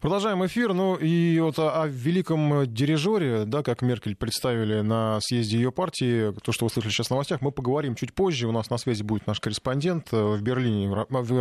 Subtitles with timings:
[0.00, 0.74] Продолжаем эфир.
[0.74, 6.32] Ну и вот о, о великом дирижере, да, как Меркель представили на съезде ее партии,
[6.42, 8.48] то, что вы слышали сейчас в новостях, мы поговорим чуть позже.
[8.48, 10.92] У нас на связи будет наш корреспондент э, в Берлине,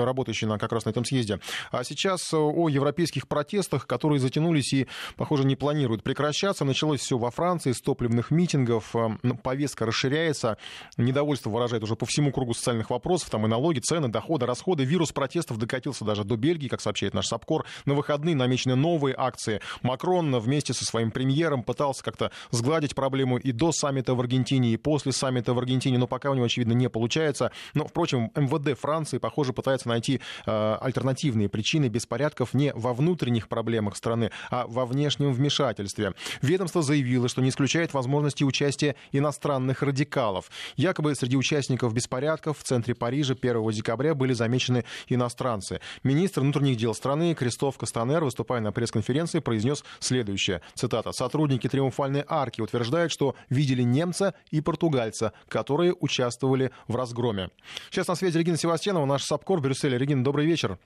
[0.04, 1.40] работающий на, как раз на этом съезде.
[1.72, 6.66] А сейчас о европейских протестах, которые затянулись и, похоже, не планируют прекращаться.
[6.66, 8.96] Началось все во Франции с топливных митингов.
[8.96, 9.10] Э,
[9.42, 10.58] повестка расширяется.
[10.98, 13.30] Недовольство выражает уже по всему кругу социальных вопросов.
[13.30, 14.84] Там и налоги, цены, доходы, расходы.
[14.84, 17.66] Вирус протестов докатился даже до Бельгии, как сообщает наш САПКОР.
[17.86, 19.62] На выходные намечены новые акции.
[19.82, 24.78] Макрон вместе со своим премьером пытался как-то сгладить проблему и до саммита в Аргентине, и
[24.78, 27.52] после саммита в Аргентине, но пока у него, очевидно, не получается.
[27.74, 33.96] Но, впрочем, МВД Франции, похоже, пытается найти э, альтернативные причины беспорядков не во внутренних проблемах
[33.96, 36.14] страны, а во внешнем вмешательстве.
[36.42, 40.50] Ведомство заявило, что не исключает возможности участия иностранных радикалов.
[40.76, 45.80] Якобы среди участников беспорядков в центре Парижа 1 декабря были замечены иностранцы.
[46.04, 50.62] Министр внутренних дел страны Кристоф Кастанер выступая на пресс-конференции, произнес следующее.
[50.74, 51.12] Цитата.
[51.12, 57.50] «Сотрудники Триумфальной арки утверждают, что видели немца и португальца, которые участвовали в разгроме».
[57.92, 59.98] Сейчас на связи Регина Севастьянова, наш САПКОР в Брюсселе.
[59.98, 60.80] Регина, добрый вечер.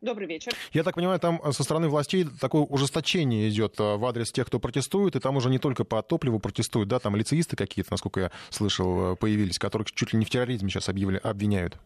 [0.00, 0.52] Добрый вечер.
[0.72, 4.58] Я так понимаю, там со стороны властей такое ужесточение идет э, в адрес тех, кто
[4.58, 8.30] протестует, и там уже не только по топливу протестуют, да, там лицеисты какие-то, насколько я
[8.50, 11.78] слышал, э, появились, которых чуть ли не в терроризме сейчас объявили, обвиняют.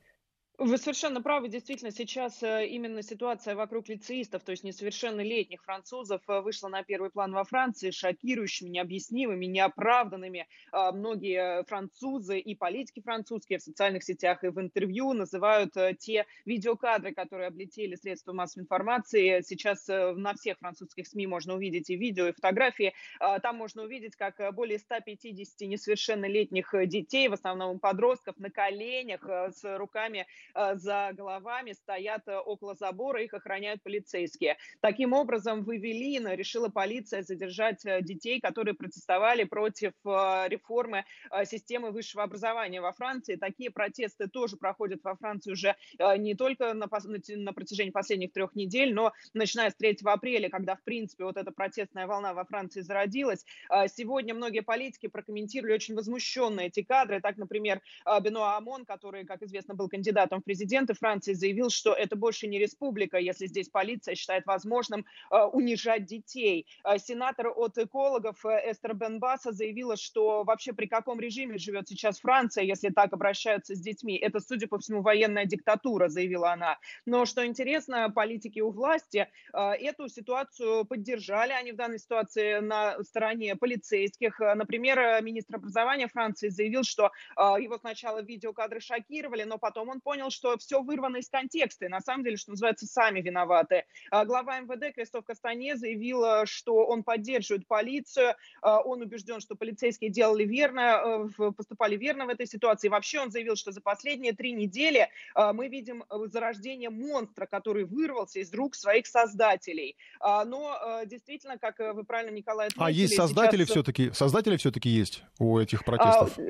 [0.60, 1.48] Вы совершенно правы.
[1.48, 7.08] Действительно, сейчас э, именно ситуация вокруг лицеистов, то есть несовершеннолетних французов, э, вышла на первый
[7.08, 10.46] план во Франции, шокирующими, необъяснимыми, неоправданными.
[10.70, 16.26] А, многие французы и политики французские в социальных сетях и в интервью называют э, те
[16.44, 19.40] видеокадры, которые облетели средства массовой информации.
[19.40, 22.92] Сейчас на всех французских СМИ можно увидеть и видео, и фотографии.
[23.18, 29.78] А, там можно увидеть, как более 150 несовершеннолетних детей, в основном подростков, на коленях с
[29.78, 34.56] руками за головами стоят э, около забора, их охраняют полицейские.
[34.80, 41.04] Таким образом, в Эвелино решила полиция задержать э, детей, которые протестовали против реформы
[41.44, 43.36] системы высшего образования во Франции.
[43.36, 45.76] Такие протесты тоже проходят во Франции уже
[46.18, 51.24] не только на, протяжении последних трех недель, но начиная с 3 апреля, когда, в принципе,
[51.24, 53.44] вот эта протестная волна во Франции зародилась.
[53.88, 57.20] Сегодня многие политики прокомментировали очень возмущенно эти кадры.
[57.20, 57.80] Так, например,
[58.22, 62.58] Бенуа Амон, который, как известно, был кандидатом сам президент Франции заявил, что это больше не
[62.58, 66.66] республика, если здесь полиция считает возможным э, унижать детей.
[66.84, 72.20] Э, сенатор от экологов э, Эстер Бенбаса заявила, что вообще при каком режиме живет сейчас
[72.20, 74.16] Франция, если так обращаются с детьми.
[74.16, 76.78] Это, судя по всему, военная диктатура, заявила она.
[77.06, 81.52] Но что интересно, политики у власти эту ситуацию поддержали.
[81.52, 84.40] Они в данной ситуации на стороне полицейских.
[84.40, 90.56] Например, министр образования Франции заявил, что его сначала видеокадры шокировали, но потом он понял, что
[90.58, 93.84] все вырвано из контекста, и на самом деле, что называется, сами виноваты.
[94.10, 100.10] А глава МВД Кристоф Кастане заявил, что он поддерживает полицию, а он убежден, что полицейские
[100.10, 102.88] делали верно, э, поступали верно в этой ситуации.
[102.88, 107.84] Вообще он заявил, что за последние три недели а, мы видим э, зарождение монстра, который
[107.84, 109.96] вырвался из рук своих создателей.
[110.20, 112.86] Но э, действительно, как вы правильно, Николай, отметили...
[112.86, 113.70] А есть создатели сейчас...
[113.70, 114.10] все-таки?
[114.12, 116.38] Создатели все-таки есть у этих протестов?
[116.38, 116.42] А,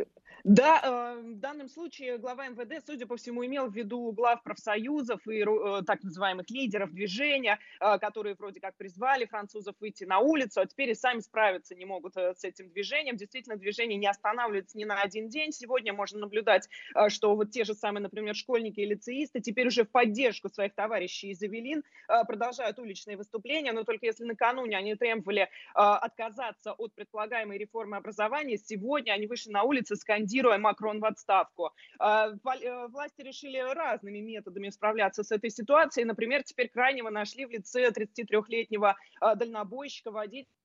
[0.44, 5.26] да, э, в данном случае глава МВД, судя по всему, имел в виду глав профсоюзов
[5.26, 10.60] и э, так называемых лидеров движения, э, которые вроде как призвали французов выйти на улицу,
[10.60, 13.16] а теперь и сами справиться не могут с этим движением.
[13.16, 15.52] Действительно, движение не останавливается ни на один день.
[15.52, 16.68] Сегодня можно наблюдать,
[17.08, 21.30] что вот те же самые, например, школьники и лицеисты теперь уже в поддержку своих товарищей
[21.30, 21.82] из Эвелин
[22.26, 29.12] продолжают уличные выступления, но только если накануне они требовали отказаться от предполагаемой реформы образования, сегодня
[29.12, 31.70] они вышли на улицы скандируя скандируя «Макрон в отставку».
[31.98, 36.06] А, э, власти решили разными методами справляться с этой ситуацией.
[36.06, 40.59] Например, теперь крайнего нашли в лице 33-летнего а, дальнобойщика, водителя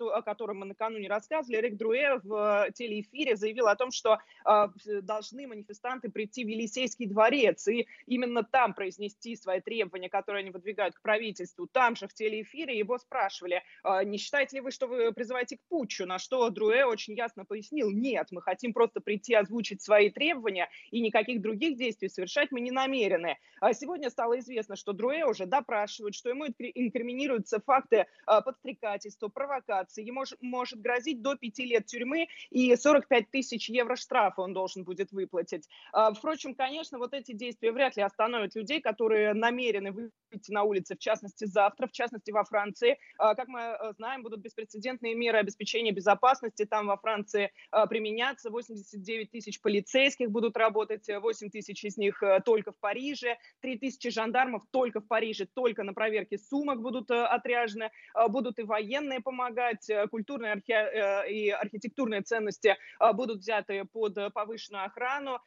[0.00, 4.68] о котором мы накануне рассказывали, Эрик Друэ в э, телеэфире заявил о том, что э,
[5.02, 10.94] должны манифестанты прийти в Елисейский дворец и именно там произнести свои требования, которые они выдвигают
[10.94, 11.66] к правительству.
[11.66, 15.60] Там же в телеэфире его спрашивали, э, не считаете ли вы, что вы призываете к
[15.68, 16.06] путчу?
[16.06, 21.00] На что Друэ очень ясно пояснил, нет, мы хотим просто прийти озвучить свои требования и
[21.00, 23.36] никаких других действий совершать мы не намерены.
[23.60, 30.04] А сегодня стало известно, что Друэ уже допрашивают, что ему инкриминируются факты подстрекательства, провокации.
[30.04, 35.12] Ему может грозить до 5 лет тюрьмы и 45 тысяч евро штрафа он должен будет
[35.12, 35.68] выплатить.
[35.92, 40.94] А, впрочем, конечно, вот эти действия вряд ли остановят людей, которые намерены выйти на улицы,
[40.94, 42.98] в частности, завтра, в частности, во Франции.
[43.18, 48.50] А, как мы э, знаем, будут беспрецедентные меры обеспечения безопасности там во Франции а, применяться.
[48.50, 54.10] 89 тысяч полицейских будут работать, 8 тысяч из них э, только в Париже, 3 тысячи
[54.10, 57.90] жандармов только в Париже, только на проверке сумок будут э, отряжены,
[58.28, 59.37] будут и военные помогать,
[60.10, 61.30] культурные архи...
[61.30, 62.76] и архитектурные ценности
[63.14, 65.40] будут взяты под повышенную охрану.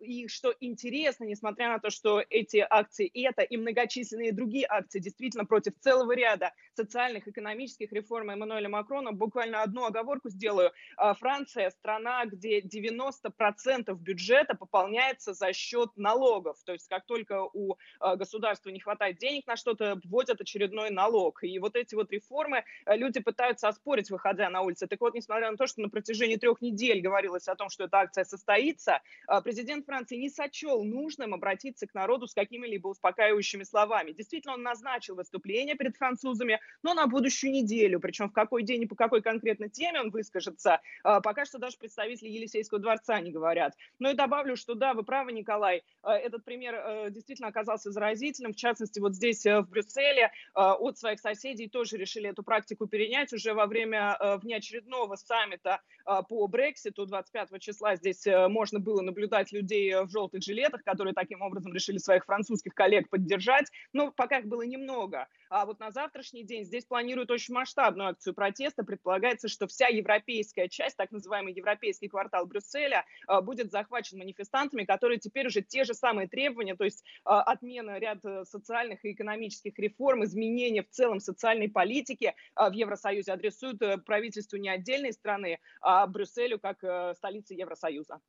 [0.00, 4.98] И что интересно, несмотря на то, что эти акции и это, и многочисленные другие акции
[4.98, 10.72] действительно против целого ряда социальных, экономических реформ Эммануэля Макрона, буквально одну оговорку сделаю.
[11.18, 16.56] Франция– страна, где 90% бюджета пополняется за счет налогов.
[16.64, 21.42] То есть как только у государства не хватает денег на что-то, вводят очередной налог.
[21.44, 24.86] И вот эти вот реформы люди пытаются оспорить, выходя на улицы.
[24.86, 27.98] Так вот, несмотря на то, что на протяжении трех недель говорилось о том, что эта
[27.98, 29.02] акция состоится,
[29.44, 34.12] президент Франции не сочел нужным обратиться к народу с какими-либо успокаивающими словами.
[34.12, 38.00] Действительно, он назначил выступление перед французами, но на будущую неделю.
[38.00, 42.30] Причем в какой день и по какой конкретной теме он выскажется, пока что даже представители
[42.30, 43.74] Елисейского дворца не говорят.
[43.98, 48.54] Но и добавлю, что да, вы правы, Николай, этот пример действительно оказался заразительным.
[48.54, 53.54] В частности, вот здесь в Брюсселе от своих соседей тоже решили эту практику перенять уже
[53.54, 55.80] во время внеочередного саммита
[56.28, 61.72] по Брекситу 25 числа здесь можно было наблюдать людей в желтых жилетах, которые таким образом
[61.72, 63.66] решили своих французских коллег поддержать.
[63.92, 65.26] Но пока их было немного.
[65.50, 68.84] А вот на завтрашний день здесь планируют очень масштабную акцию протеста.
[68.84, 75.18] Предполагается, что вся европейская часть, так называемый европейский квартал Брюсселя, а, будет захвачен манифестантами, которые
[75.18, 79.78] теперь уже те же самые требования, то есть а, отмена ряд э, социальных и экономических
[79.78, 85.58] реформ, изменения в целом социальной политики а, в Евросоюзе адресуют э, правительству не отдельной страны,
[85.80, 88.20] а Брюсселю как э, столице Евросоюза.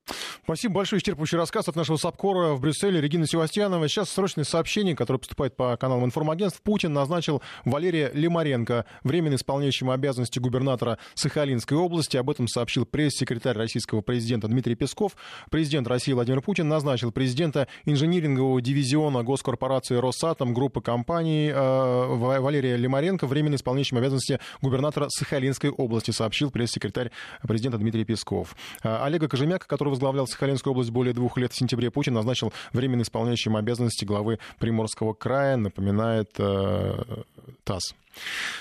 [0.44, 1.01] Спасибо большое.
[1.01, 3.88] Исчерпывающий рассказ от нашего САПКОРа в Брюсселе Регина Севастьянова.
[3.88, 6.62] Сейчас срочное сообщение, которое поступает по каналам информагентств.
[6.62, 12.18] Путин назначил Валерия Лимаренко временно исполняющим обязанности губернатора Сахалинской области.
[12.18, 15.15] Об этом сообщил пресс-секретарь российского президента Дмитрий Песков.
[15.51, 22.06] Президент России Владимир Путин назначил президента инжинирингового дивизиона госкорпорации «Росатом» группы компаний э,
[22.39, 27.12] Валерия Лимаренко временно исполняющим обязанности губернатора Сахалинской области, сообщил пресс-секретарь
[27.47, 28.56] президента Дмитрий Песков.
[28.83, 33.01] Э, Олега Кожемяка, который возглавлял Сахалинскую область более двух лет в сентябре Путин назначил временно
[33.01, 37.24] исполняющим обязанности главы Приморского края, напоминает э,
[37.65, 37.94] ТАСС.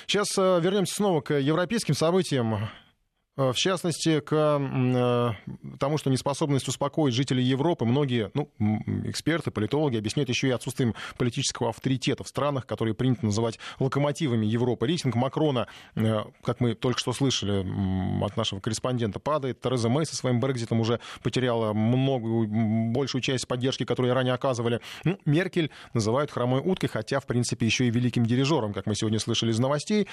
[0.08, 2.68] Сейчас э, вернемся снова к европейским событиям.
[3.38, 5.30] Э, в частности, к э,
[5.78, 8.50] тому, что неспособность успокоить жителей Европы, многие ну,
[9.04, 14.86] эксперты, политологи объясняют еще и отсутствием политического авторитета в странах, которые принято называть локомотивами Европы.
[14.86, 19.60] Рейтинг Макрона, э, как мы только что слышали от нашего корреспондента, падает.
[19.60, 22.48] Тереза Мэй со своим Брекзитом уже потеряла многую,
[22.92, 24.80] большую часть поддержки, которую ранее оказывали.
[25.04, 29.20] Ну, Меркель называют хромой уткой, хотя, в принципе, еще и великим дирижером, как мы сегодня
[29.20, 30.08] слышали из новостей.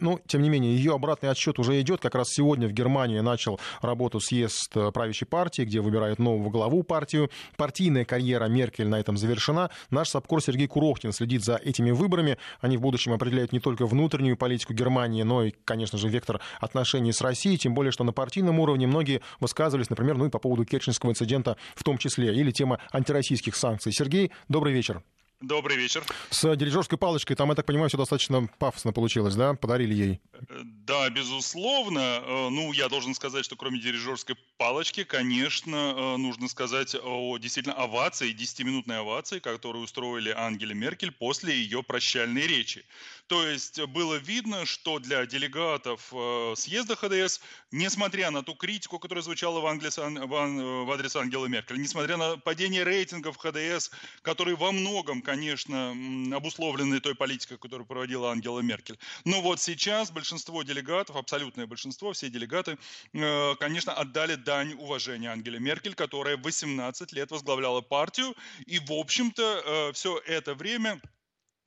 [0.00, 2.00] Ну, тем не менее, ее обратный отсчет уже идет.
[2.00, 6.50] Как раз сегодня Сегодня в Германии начал работу съезд э, правящей партии, где выбирают нового
[6.50, 7.30] главу партию.
[7.56, 9.70] Партийная карьера Меркель на этом завершена.
[9.90, 12.36] Наш САПКОР Сергей Курохтин следит за этими выборами.
[12.60, 17.12] Они в будущем определяют не только внутреннюю политику Германии, но и, конечно же, вектор отношений
[17.12, 17.58] с Россией.
[17.58, 21.56] Тем более, что на партийном уровне многие высказывались, например, ну и по поводу Керченского инцидента
[21.76, 23.92] в том числе, или тема антироссийских санкций.
[23.92, 25.00] Сергей, добрый вечер.
[25.40, 26.04] Добрый вечер.
[26.30, 29.54] С дирижерской палочкой там, я так понимаю, все достаточно пафосно получилось, да?
[29.54, 30.20] Подарили ей.
[30.64, 32.00] Да, безусловно.
[32.00, 37.76] Э, ну, я должен сказать, что кроме дирижерской палочки, конечно, э, нужно сказать о действительно
[37.76, 42.84] овации, 10-минутной овации, которую устроили Ангеле Меркель после ее прощальной речи.
[43.28, 47.40] То есть было видно, что для делегатов э, съезда ХДС,
[47.70, 52.82] несмотря на ту критику, которая звучала в, Англии, в адрес Ангелы Меркель, несмотря на падение
[52.82, 53.90] рейтингов ХДС,
[54.22, 55.94] которые во многом конечно,
[56.34, 58.98] обусловлены той политикой, которую проводила Ангела Меркель.
[59.24, 62.78] Но вот сейчас большинство делегатов, абсолютное большинство, все делегаты,
[63.12, 68.34] э, конечно, отдали дань уважения Ангеле Меркель, которая 18 лет возглавляла партию.
[68.64, 71.02] И, в общем-то, э, все это время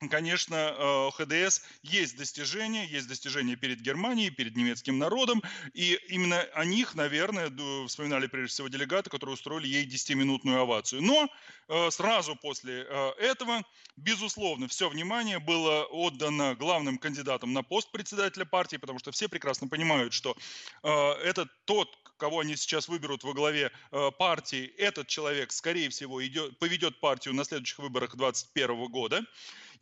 [0.08, 5.42] конечно, э, ХДС есть достижения, есть достижения перед Германией, перед немецким народом,
[5.74, 7.50] и именно о них, наверное,
[7.86, 11.02] вспоминали прежде всего делегаты, которые устроили ей 10-минутную овацию.
[11.02, 11.28] Но
[11.68, 13.62] э, сразу после э, этого,
[13.96, 19.68] безусловно, все внимание было отдано главным кандидатам на пост председателя партии, потому что все прекрасно
[19.68, 20.36] понимают, что
[20.82, 23.70] это тот, кого они сейчас выберут во главе
[24.18, 29.24] партии, этот человек, скорее всего, идет, поведет партию на следующих выборах 2021 года.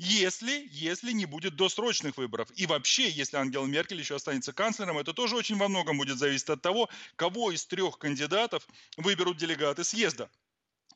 [0.00, 2.48] Если, если не будет досрочных выборов.
[2.56, 6.48] И вообще, если Ангела Меркель еще останется канцлером, это тоже очень во многом будет зависеть
[6.48, 8.66] от того, кого из трех кандидатов
[8.96, 10.30] выберут делегаты съезда.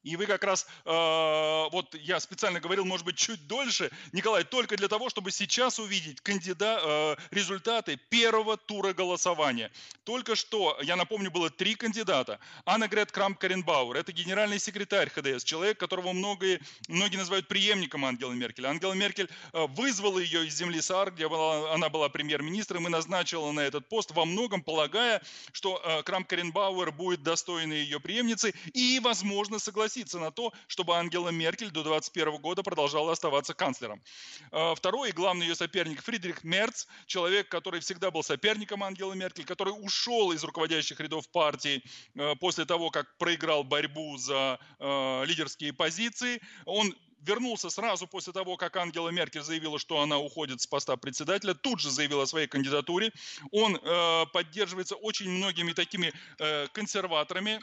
[0.04, 4.76] И вы как раз, э, вот я специально говорил, может быть, чуть дольше, Николай, только
[4.76, 9.73] для того, чтобы сейчас увидеть кандида, э, результаты первого тура голосования.
[10.04, 12.38] Только что, я напомню, было три кандидата.
[12.66, 18.34] Анна Грет Крамп Каренбауэр, это генеральный секретарь ХДС, человек, которого многие, многие называют преемником Ангелы
[18.34, 18.66] Меркель.
[18.66, 23.61] Ангела Меркель э, вызвала ее из земли Саар, где она была премьер-министром, и назначила на
[23.61, 29.58] этот пост во многом, полагая, что э, Крамп Каренбауэр будет достойной ее преемницей и, возможно,
[29.58, 34.02] согласится согласиться на то, чтобы Ангела Меркель до 2021 года продолжала оставаться канцлером.
[34.50, 39.44] А, второй и главный ее соперник Фридрих Мерц, человек, который всегда был соперником Ангелы Меркель,
[39.44, 41.82] который ушел из руководящих рядов партии
[42.18, 46.40] а, после того, как проиграл борьбу за а, лидерские позиции.
[46.66, 51.54] Он вернулся сразу после того, как Ангела Меркель заявила, что она уходит с поста председателя,
[51.54, 53.12] тут же заявил о своей кандидатуре.
[53.50, 57.60] Он э, поддерживается очень многими такими э, консерваторами,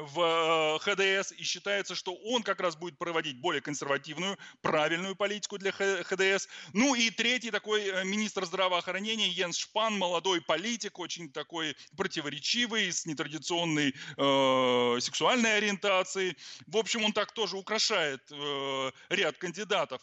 [0.00, 5.72] в ХДС, и считается, что он как раз будет проводить более консервативную, правильную политику для
[5.72, 6.48] ХДС.
[6.72, 13.06] Ну и третий такой э, министр здравоохранения Йенс Шпан, молодой политик, очень такой противоречивый, с
[13.06, 16.36] нетрадиционной э, сексуальной ориентацией.
[16.66, 20.00] В общем, он так тоже украшает э, ряд кандидатов.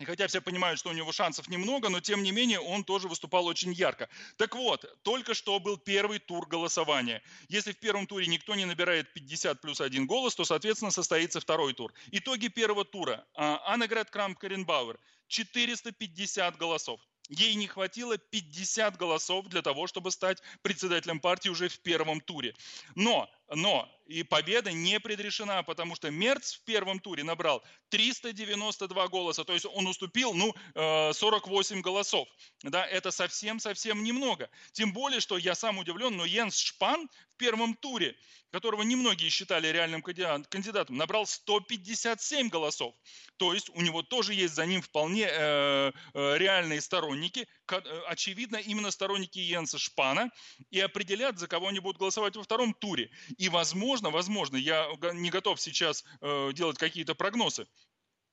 [0.00, 3.06] И хотя все понимают, что у него шансов немного, но тем не менее он тоже
[3.06, 4.08] выступал очень ярко.
[4.38, 7.22] Так вот, только что был первый тур голосования.
[7.50, 11.74] Если в первом туре никто не набирает 50 плюс один голос, то, соответственно, состоится второй
[11.74, 11.92] тур.
[12.12, 13.26] Итоги первого тура.
[13.34, 16.98] А, Аннеград Крамп Каренбауэр 450 голосов.
[17.28, 22.54] Ей не хватило 50 голосов для того, чтобы стать председателем партии уже в первом туре.
[22.94, 29.44] Но, но и победа не предрешена, потому что Мерц в первом туре набрал 392 голоса,
[29.44, 32.28] то есть он уступил, ну, 48 э, голосов.
[32.62, 34.50] Да, это совсем-совсем немного.
[34.72, 38.16] Тем более, что я сам удивлен, но Йенс Шпан в первом туре,
[38.50, 42.94] которого немногие считали реальным кандидатом, набрал 157 голосов.
[43.36, 48.56] То есть у него тоже есть за ним вполне э, э, реальные сторонники, Э, очевидно,
[48.56, 50.30] именно сторонники Йенса Шпана
[50.70, 53.10] и определят, за кого они будут голосовать во втором туре.
[53.40, 57.66] И, возможно, возможно, я не готов сейчас э, делать какие-то прогнозы,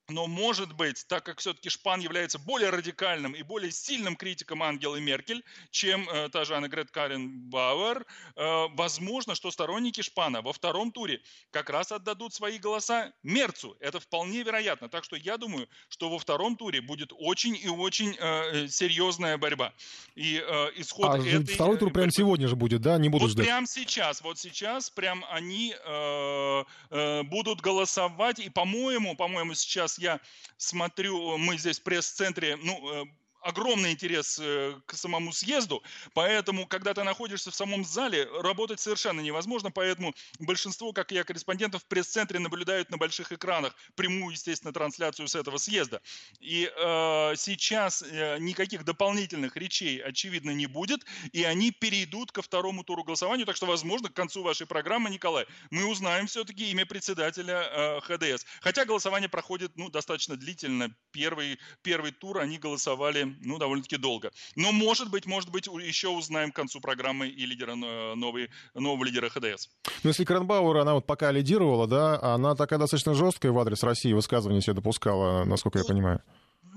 [0.09, 5.01] но, может быть, так как все-таки Шпан является более радикальным и более сильным критиком Ангелы
[5.01, 10.91] Меркель, чем э, та же Аннегрет Карен Бауэр, э, возможно, что сторонники Шпана во втором
[10.91, 11.21] туре
[11.51, 13.75] как раз отдадут свои голоса Мерцу.
[13.81, 14.87] Это вполне вероятно.
[14.87, 19.73] Так что я думаю, что во втором туре будет очень и очень э, серьезная борьба.
[20.15, 21.53] И э, исход а этой...
[21.53, 22.97] второй тур прямо сегодня же будет, да?
[22.97, 23.45] Не буду вот ждать.
[23.45, 24.21] прямо сейчас.
[24.21, 28.39] Вот сейчас прям они э, э, будут голосовать.
[28.39, 30.19] И, по-моему, по-моему, сейчас я
[30.57, 33.05] смотрю, мы здесь в пресс-центре, ну, э,
[33.47, 35.81] огромный интерес э, к самому съезду,
[36.13, 41.83] поэтому, когда ты находишься в самом зале, работать совершенно невозможно, поэтому большинство, как я, корреспондентов
[41.83, 46.01] в пресс-центре наблюдают на больших экранах прямую, естественно, трансляцию с этого съезда.
[46.41, 52.83] И э, сейчас э, никаких дополнительных речей, очевидно, не будет, и они перейдут ко второму
[52.83, 57.63] туру голосования, так что, возможно, к концу вашей программы, Николай, мы узнаем все-таки имя председателя
[57.63, 58.45] э, ХДС.
[58.59, 60.93] Хотя голосование проходит, ну, достаточно длительно.
[61.11, 64.31] Первый, первый тур они голосовали ну, довольно-таки долго.
[64.55, 69.29] Но, может быть, может быть, еще узнаем к концу программы и лидера новый, нового лидера
[69.29, 69.69] ХДС.
[70.03, 74.13] Ну, если Кранбауэр, она вот пока лидировала, да, она такая достаточно жесткая в адрес России
[74.13, 76.21] высказывания себе допускала, насколько я ну, понимаю.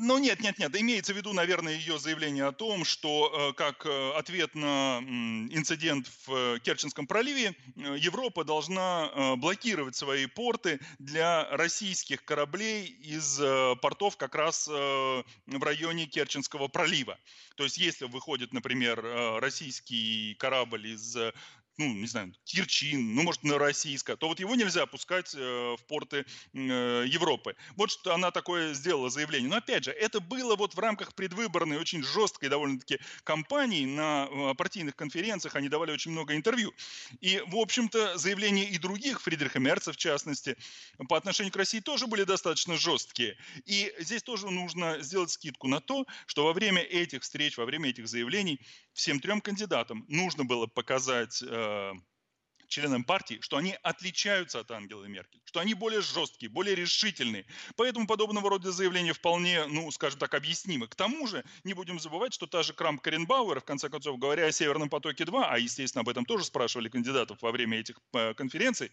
[0.03, 0.75] Ну нет, нет, нет.
[0.75, 4.99] Имеется в виду, наверное, ее заявление о том, что э, как э, ответ на
[5.51, 13.39] инцидент в э, Керченском проливе Европа должна блокировать свои порты для российских кораблей из
[13.81, 17.19] портов как раз в районе Керченского пролива.
[17.57, 19.03] То есть если выходит, например,
[19.41, 21.17] российский корабль из
[21.79, 25.85] ну, не знаю, Кирчин, ну, может, на российское, то вот его нельзя пускать э, в
[25.87, 27.57] порты э, Европы.
[27.77, 29.49] Вот что она такое сделала заявление.
[29.49, 34.55] Но, опять же, это было вот в рамках предвыборной, очень жесткой довольно-таки кампании на э,
[34.55, 36.73] партийных конференциях, они давали очень много интервью.
[37.21, 40.57] И, в общем-то, заявления и других, Фридриха Мерца в частности,
[41.09, 43.37] по отношению к России тоже были достаточно жесткие.
[43.65, 47.91] И здесь тоже нужно сделать скидку на то, что во время этих встреч, во время
[47.91, 48.61] этих заявлений
[48.93, 51.43] всем трем кандидатам нужно было показать
[52.71, 57.45] членам партии, что они отличаются от Ангелы Меркель, что они более жесткие, более решительные.
[57.77, 60.87] Поэтому подобного рода заявления вполне, ну, скажем так, объяснимы.
[60.87, 64.47] К тому же, не будем забывать, что та же Крамп Каренбауэр, в конце концов, говоря
[64.47, 68.93] о Северном потоке-2, а, естественно, об этом тоже спрашивали кандидатов во время этих э, конференций,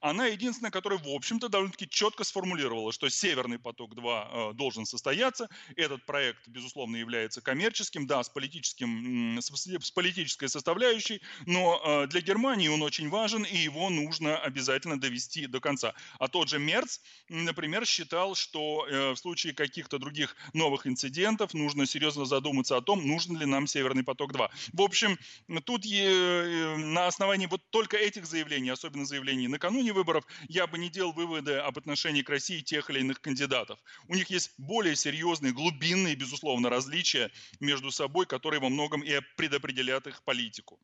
[0.00, 5.48] она единственная, которая, в общем-то, довольно-таки четко сформулировала, что Северный поток-2 э, должен состояться.
[5.74, 12.68] Этот проект, безусловно, является коммерческим, да, с, политическим, с политической составляющей, но э, для Германии
[12.68, 15.94] он очень важен, и его нужно обязательно довести до конца.
[16.18, 21.86] А тот же Мерц, например, считал, что э, в случае каких-то других новых инцидентов нужно
[21.86, 24.50] серьезно задуматься о том, нужен ли нам Северный поток-2.
[24.72, 25.18] В общем,
[25.64, 31.12] тут на основании вот только этих заявлений, особенно заявлений накануне выборов, я бы не делал
[31.12, 33.78] выводы об отношении к России тех или иных кандидатов.
[34.08, 37.30] У них есть более серьезные, глубинные, безусловно, различия
[37.60, 40.78] между собой, которые во многом и предопределят их политику.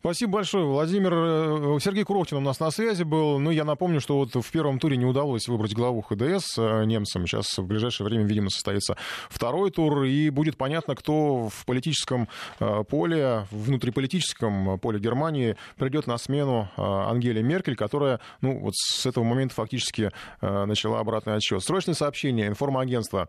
[0.00, 1.12] Спасибо большое, Владимир.
[1.12, 3.38] Э, Сергей Курохтин у нас на связи был.
[3.38, 7.26] Ну, я напомню, что вот в первом туре не удалось выбрать главу ХДС э, немцам.
[7.26, 8.96] Сейчас в ближайшее время, видимо, состоится
[9.28, 12.28] второй тур, и будет понятно, кто в политическом
[12.60, 19.24] э, поле, внутриполитическом поле Германии придет на смену Ангеле Меркель, которая, ну, вот с этого
[19.24, 20.10] момента фактически
[20.40, 21.62] начала обратный отсчет.
[21.62, 23.28] Срочное сообщение, информагентство.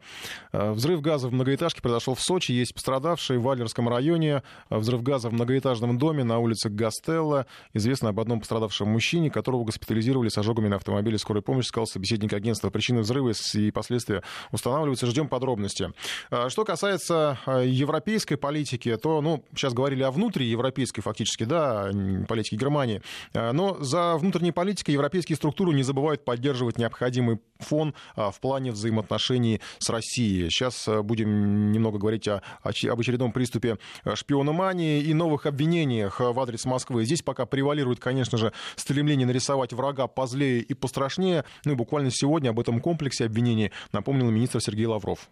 [0.51, 2.51] Взрыв газа в многоэтажке произошел в Сочи.
[2.51, 4.43] Есть пострадавшие в Валерском районе.
[4.69, 7.45] Взрыв газа в многоэтажном доме на улице Гастелла.
[7.73, 12.31] Известно об одном пострадавшем мужчине, которого госпитализировали с ожогами на автомобиле скорой помощи, сказал собеседник
[12.31, 12.69] агентства.
[12.69, 15.07] Причины взрыва и последствия устанавливаются.
[15.07, 15.91] Ждем подробности.
[16.29, 21.91] А, что касается а, европейской политики, то, ну, сейчас говорили о внутриевропейской фактически, да,
[22.27, 23.01] политике Германии.
[23.33, 29.59] А, но за внутренней политикой европейские структуры не забывают поддерживать необходимый фон в плане взаимоотношений
[29.79, 30.49] с Россией.
[30.49, 33.77] Сейчас будем немного говорить о, об очередном приступе
[34.13, 37.05] шпиономании и новых обвинениях в адрес Москвы.
[37.05, 41.45] Здесь пока превалирует, конечно же, стремление нарисовать врага позлее и пострашнее.
[41.65, 45.29] Ну и буквально сегодня об этом комплексе обвинений напомнил министр Сергей Лавров.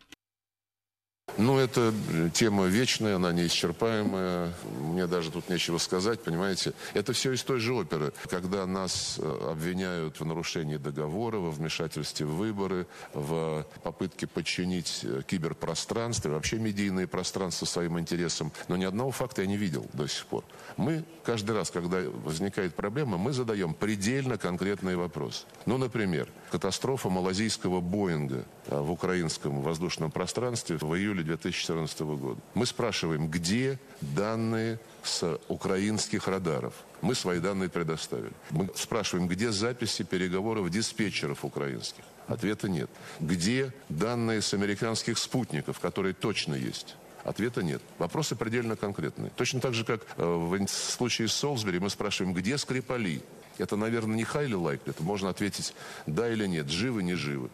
[1.38, 1.94] Ну, это
[2.34, 4.54] тема вечная, она неисчерпаемая.
[4.80, 6.74] Мне даже тут нечего сказать, понимаете.
[6.96, 8.12] Это все из той же оперы.
[8.28, 15.22] Когда нас э, обвиняют в нарушении договора, во вмешательстве в выборы, в попытке подчинить э,
[15.28, 18.52] киберпространство, вообще медийное пространство своим интересам.
[18.68, 20.44] Но ни одного факта я не видел до сих пор.
[20.76, 25.46] Мы каждый раз, когда возникает проблема, мы задаем предельно конкретный вопрос.
[25.68, 32.40] Ну, например, катастрофа малазийского Боинга э, в украинском воздушном пространстве в июле 2014 года.
[32.54, 36.74] Мы спрашиваем, где данные с украинских радаров?
[37.02, 38.34] Мы свои данные предоставили.
[38.52, 42.04] Мы спрашиваем, где записи переговоров диспетчеров украинских?
[42.28, 42.90] Ответа нет.
[43.20, 46.96] Где данные с американских спутников, которые точно есть?
[47.24, 47.82] Ответа нет.
[47.98, 49.32] Вопросы предельно конкретные.
[49.32, 53.22] Точно так же, как э, в случае с Солсбери мы спрашиваем, где Скрипали?
[53.58, 55.74] Это, наверное, не хайли лайк, это можно ответить
[56.06, 57.50] да или нет, живы, не живы.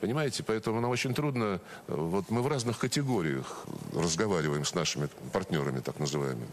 [0.00, 5.80] Понимаете, поэтому нам очень трудно, э, вот мы в разных категориях разговариваем с нашими партнерами,
[5.80, 6.46] так называемыми.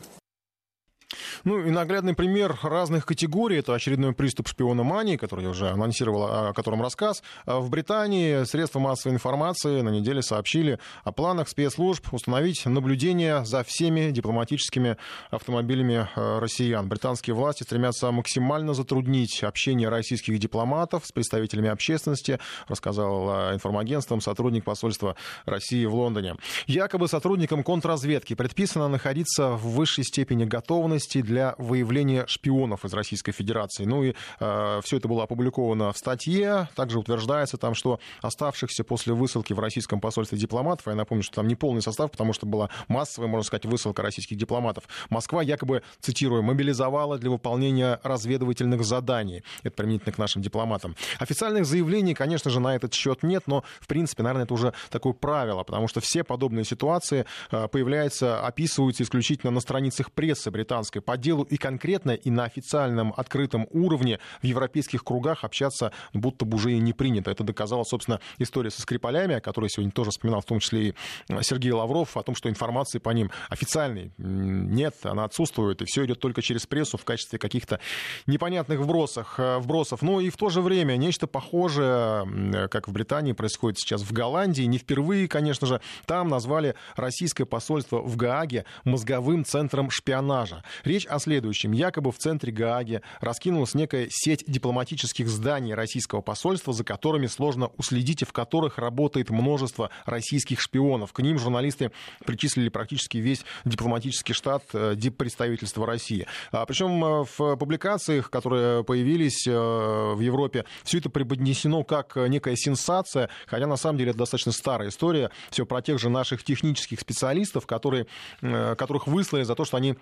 [1.43, 3.57] Ну и наглядный пример разных категорий.
[3.57, 7.23] Это очередной приступ шпиономании, который я уже анонсировал, о котором рассказ.
[7.45, 13.63] А в Британии средства массовой информации на неделе сообщили о планах спецслужб установить наблюдение за
[13.63, 14.97] всеми дипломатическими
[15.29, 16.87] автомобилями э, россиян.
[16.87, 24.63] Британские власти стремятся максимально затруднить общение российских дипломатов с представителями общественности, рассказал э, информагентством сотрудник
[24.63, 26.35] посольства России в Лондоне.
[26.67, 33.85] Якобы сотрудникам контрразведки предписано находиться в высшей степени готовности для выявления шпионов из Российской Федерации.
[33.85, 36.69] Ну и э, все это было опубликовано в статье.
[36.75, 41.47] Также утверждается там, что оставшихся после высылки в российском посольстве дипломатов, я напомню, что там
[41.47, 46.43] не полный состав, потому что была массовая, можно сказать, высылка российских дипломатов, Москва якобы, цитирую,
[46.43, 49.43] мобилизовала для выполнения разведывательных заданий.
[49.63, 50.95] Это применительно к нашим дипломатам.
[51.19, 55.13] Официальных заявлений, конечно же, на этот счет нет, но, в принципе, наверное, это уже такое
[55.13, 61.01] правило, потому что все подобные ситуации э, появляются, описываются исключительно на страницах прессы британской.
[61.01, 66.55] По делу и конкретно, и на официальном открытом уровне в европейских кругах общаться будто бы
[66.55, 67.31] уже и не принято.
[67.31, 70.93] Это доказала, собственно, история со Скрипалями, о которой сегодня тоже вспоминал, в том числе и
[71.41, 76.19] Сергей Лавров, о том, что информации по ним официальной нет, она отсутствует, и все идет
[76.19, 77.79] только через прессу в качестве каких-то
[78.27, 79.35] непонятных вбросов.
[79.37, 80.01] Э, вбросов.
[80.01, 84.63] Ну и в то же время нечто похожее, как в Британии происходит сейчас в Голландии,
[84.63, 90.63] не впервые, конечно же, там назвали российское посольство в Гааге мозговым центром шпионажа.
[90.83, 91.71] Речь о следующем.
[91.71, 98.21] Якобы в центре Гааги раскинулась некая сеть дипломатических зданий российского посольства, за которыми сложно уследить
[98.21, 101.13] и в которых работает множество российских шпионов.
[101.13, 101.91] К ним журналисты
[102.25, 106.27] причислили практически весь дипломатический штат э, представительства России.
[106.51, 112.55] А, причем э, в публикациях, которые появились э, в Европе, все это преподнесено как некая
[112.55, 115.31] сенсация, хотя на самом деле это достаточно старая история.
[115.49, 118.07] Все про тех же наших технических специалистов, которые,
[118.41, 119.95] которых выслали за то, что они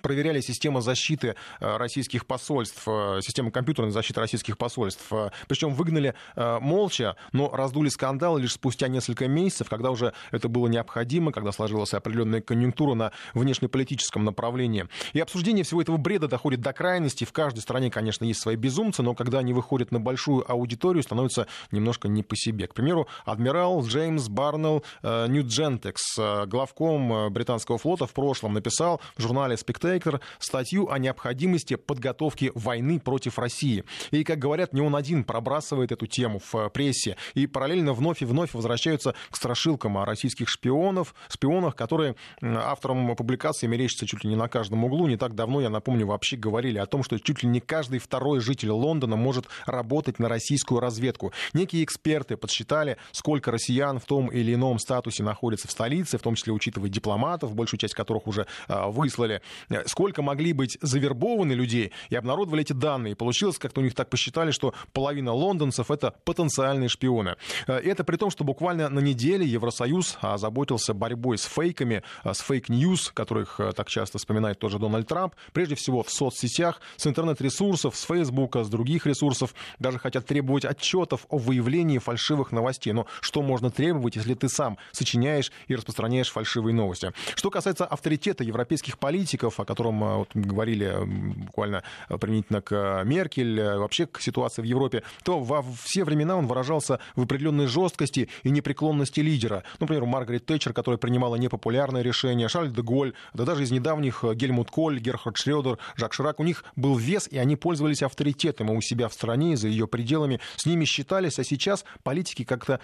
[0.00, 5.04] проверяли систему защиты э, российских посольств, э, систему компьютерной защиты российских посольств.
[5.12, 10.68] Э, Причем выгнали молча, но раздули скандал лишь спустя несколько месяцев, когда уже это было
[10.68, 14.86] необходимо, когда сложилась определенная конъюнктура на внешнеполитическом направлении.
[15.12, 17.24] И обсуждение всего этого бреда доходит до крайности.
[17.24, 21.46] В каждой стране, конечно, есть свои безумцы, но когда они выходят на большую аудиторию, становится
[21.70, 22.66] немножко не по себе.
[22.66, 29.87] К примеру, адмирал Джеймс Барнелл Ньюджентекс, главком британского флота в прошлом, написал в журнале Spectator
[29.88, 33.84] Спектр статью о необходимости подготовки войны против России.
[34.10, 37.16] И, как говорят, не он один пробрасывает эту тему в э, прессе.
[37.34, 43.66] И параллельно вновь и вновь возвращаются к страшилкам о российских шпионов, шпионах, которые авторам публикации
[43.66, 45.06] мерещатся чуть ли не на каждом углу.
[45.06, 48.40] Не так давно, я напомню, вообще говорили о том, что чуть ли не каждый второй
[48.40, 51.32] житель Лондона может работать на российскую разведку.
[51.54, 56.34] Некие эксперты подсчитали, сколько россиян в том или ином статусе находятся в столице, в том
[56.34, 59.40] числе учитывая дипломатов, большую часть которых уже а, выслали
[59.86, 63.16] сколько могли быть завербованы людей, и обнародовали эти данные.
[63.16, 67.36] Получилось, как-то у них так посчитали, что половина лондонцев— это потенциальные шпионы.
[67.66, 72.40] Э, это при том, что буквально на неделе Евросоюз озаботился борьбой с фейками, э, с
[72.40, 77.06] fake news, которых э, так часто вспоминает тоже Дональд Трамп, прежде всего в соцсетях, с
[77.06, 79.54] интернет-ресурсов, с Фейсбука, с других ресурсов.
[79.78, 82.92] Даже хотят требовать отчетов о выявлении фальшивых новостей.
[82.92, 87.12] Но что можно требовать, если ты сам сочиняешь и распространяешь фальшивые новости?
[87.34, 93.04] Что касается авторитета европейских политиков, о котором э, вот, говорили буквально э, применительно к э,
[93.04, 98.30] Меркель, вообще к ситуации в Европе, то во все времена он выражался в определенной жесткости
[98.44, 99.64] и непреклонности лидера.
[99.78, 104.70] Например, Маргарет Тэтчер, которая принимала непопулярные решения, Шарль де Голь, да даже из недавних Гельмут
[104.70, 109.08] Коль, Герхард Шредер, Жак Ширак, у них был вес, и они пользовались авторитетом у себя
[109.08, 110.40] в стране, и за ее пределами.
[110.56, 112.80] С ними считались, а сейчас политики как-то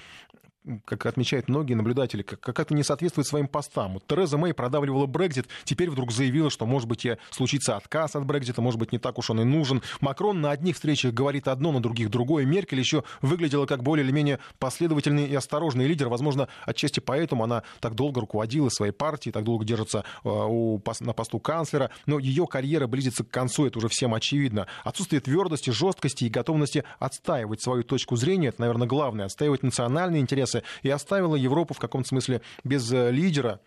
[0.85, 3.95] как отмечают многие наблюдатели, как-то не соответствует своим постам.
[3.95, 8.63] Вот Тереза Мэй продавливала Брекзит, теперь вдруг заявила, что, может быть, случится отказ от Брекзита,
[8.63, 9.83] может быть, не так уж он и нужен.
[10.01, 12.45] Макрон на одних встречах говорит одно, на других другое.
[12.45, 16.09] Меркель еще выглядела как более или менее последовательный и осторожный лидер.
[16.09, 21.13] Возможно, отчасти поэтому она так долго руководила своей партией, так долго держится э, у, на
[21.13, 21.91] посту канцлера.
[22.07, 24.67] Но ее карьера близится к концу, это уже всем очевидно.
[24.83, 29.27] Отсутствие твердости, жесткости и готовности отстаивать свою точку зрения, это, наверное, главное.
[29.27, 33.61] Отстаивать национальные интересы интересы и оставила Европу в каком-то смысле без э, лидера,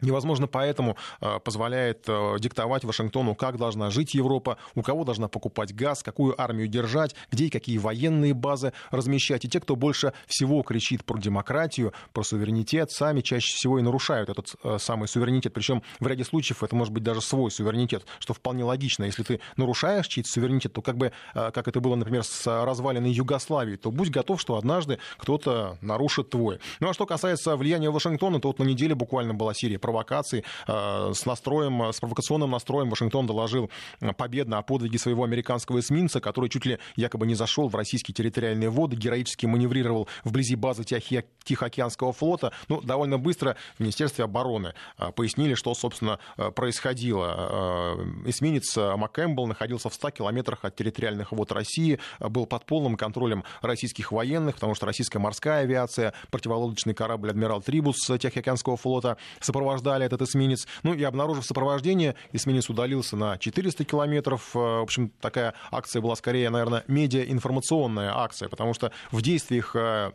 [0.00, 5.74] Невозможно поэтому э, позволяет э, диктовать Вашингтону, как должна жить Европа, у кого должна покупать
[5.74, 9.44] газ, какую армию держать, где и какие военные базы размещать.
[9.44, 14.28] И те, кто больше всего кричит про демократию, про суверенитет, сами чаще всего и нарушают
[14.28, 15.52] этот э, самый суверенитет.
[15.54, 19.04] Причем в ряде случаев это может быть даже свой суверенитет, что вполне логично.
[19.04, 23.78] Если ты нарушаешь чей-то суверенитет, то как бы, как это было, например, с разваленной Югославией,
[23.78, 26.58] то будь готов, что однажды кто-то нарушит твой.
[26.80, 31.12] Ну а что касается влияния Вашингтона, то вот на неделе буквально была серия провокаций э,
[31.14, 33.70] с настроем, с провокационным настроем Вашингтон доложил
[34.00, 38.14] э, победно о подвиге своего американского эсминца, который чуть ли якобы не зашел в российские
[38.14, 42.52] территориальные воды, героически маневрировал вблизи базы Тихоокеанского флота.
[42.68, 46.18] Ну, довольно быстро в Министерстве обороны э, пояснили, что, собственно,
[46.54, 47.98] происходило.
[48.24, 54.12] Эсминец МакКэмпбелл находился в 100 километрах от территориальных вод России, был под полным контролем российских
[54.12, 60.22] военных, потому что российская морская авиация, противолодочный корабль «Адмирал Трибус» Тихоокеанского флота сопровождали сопровождали этот
[60.22, 60.66] эсминец.
[60.82, 64.50] Ну и обнаружив сопровождение, эсминец удалился на 400 километров.
[64.54, 70.12] Э, в общем, такая акция была скорее, наверное, медиаинформационная акция, потому что в действиях э,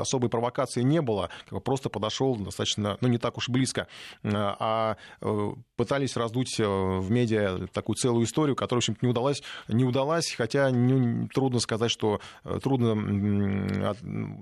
[0.00, 1.30] особой провокации не было,
[1.64, 3.86] просто подошел достаточно, ну, не так уж близко,
[4.22, 9.08] э, а э, пытались раздуть э, в медиа такую целую историю, которая, в общем не
[9.08, 12.20] удалась, не удалась, хотя не, трудно сказать, что
[12.62, 13.94] трудно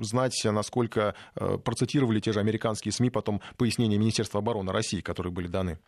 [0.02, 5.78] знать, насколько процитировали те же американские СМИ потом пояснения Министерства обороны России, которые были даны.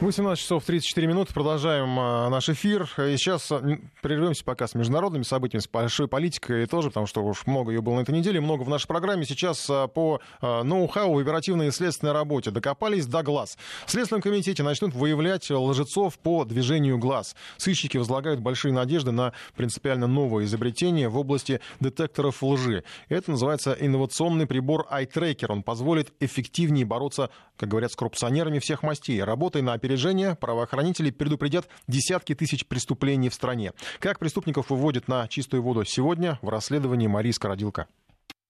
[0.00, 1.32] 18 часов 34 минуты.
[1.32, 2.82] Продолжаем а, наш эфир.
[2.98, 3.62] И сейчас а,
[4.02, 7.94] прервемся пока с международными событиями, с большой политикой тоже, потому что уж много ее было
[7.94, 9.24] на этой неделе, много в нашей программе.
[9.24, 13.56] Сейчас а, по ноу-хау в оперативной и следственной работе докопались до глаз.
[13.86, 17.36] В Следственном комитете начнут выявлять лжецов по движению глаз.
[17.56, 22.82] Сыщики возлагают большие надежды на принципиально новое изобретение в области детекторов лжи.
[23.08, 25.46] Это называется инновационный прибор iTracker.
[25.50, 29.22] Он позволит эффективнее бороться, как говорят, с коррупционерами всех мастей.
[29.22, 33.72] Работая на оперативной приближения правоохранители предупредят десятки тысяч преступлений в стране.
[34.00, 37.86] Как преступников выводят на чистую воду сегодня в расследовании Марии Скородилко.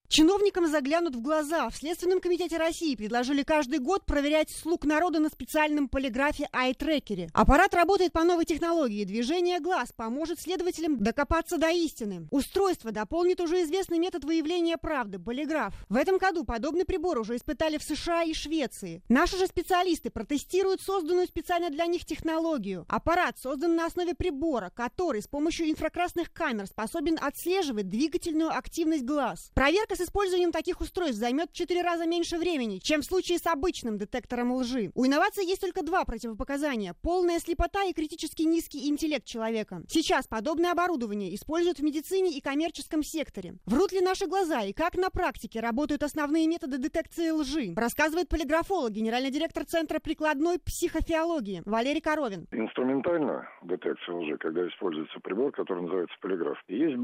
[0.09, 1.69] Чиновникам заглянут в глаза.
[1.71, 7.31] В Следственном комитете России предложили каждый год проверять слуг народа на специальном полиграфе ай-трекере.
[7.33, 9.05] Аппарат работает по новой технологии.
[9.05, 12.29] Движение глаз поможет следователям докопаться до истины.
[12.31, 15.75] Устройство дополнит уже известный метод выявления правды– полиграф.
[15.89, 19.03] В этом году подобный прибор уже испытали в США и Швеции.
[19.09, 22.85] Наши же специалисты протестируют созданную специально для них технологию.
[22.89, 29.51] Аппарат создан на основе прибора, который с помощью инфракрасных камер способен отслеживать двигательную активность глаз.
[29.55, 33.47] Проверка с использованием таких устройств займет в 4 раза меньше времени, чем в случае с
[33.47, 34.91] обычным детектором лжи.
[34.95, 39.83] У инноваций есть только два противопоказания– полная слепота и критически низкий интеллект человека.
[39.89, 43.55] Сейчас подобное оборудование используют в медицине и коммерческом секторе.
[43.67, 48.91] Врут ли наши глаза и как на практике работают основные методы детекции лжи, рассказывает полиграфолог,
[48.91, 52.47] генеральный директор Центра прикладной психофиологии Валерий Коровин.
[52.51, 56.59] Инструментально детекция лжи, когда используется прибор, который называется полиграф.
[56.69, 56.97] Есть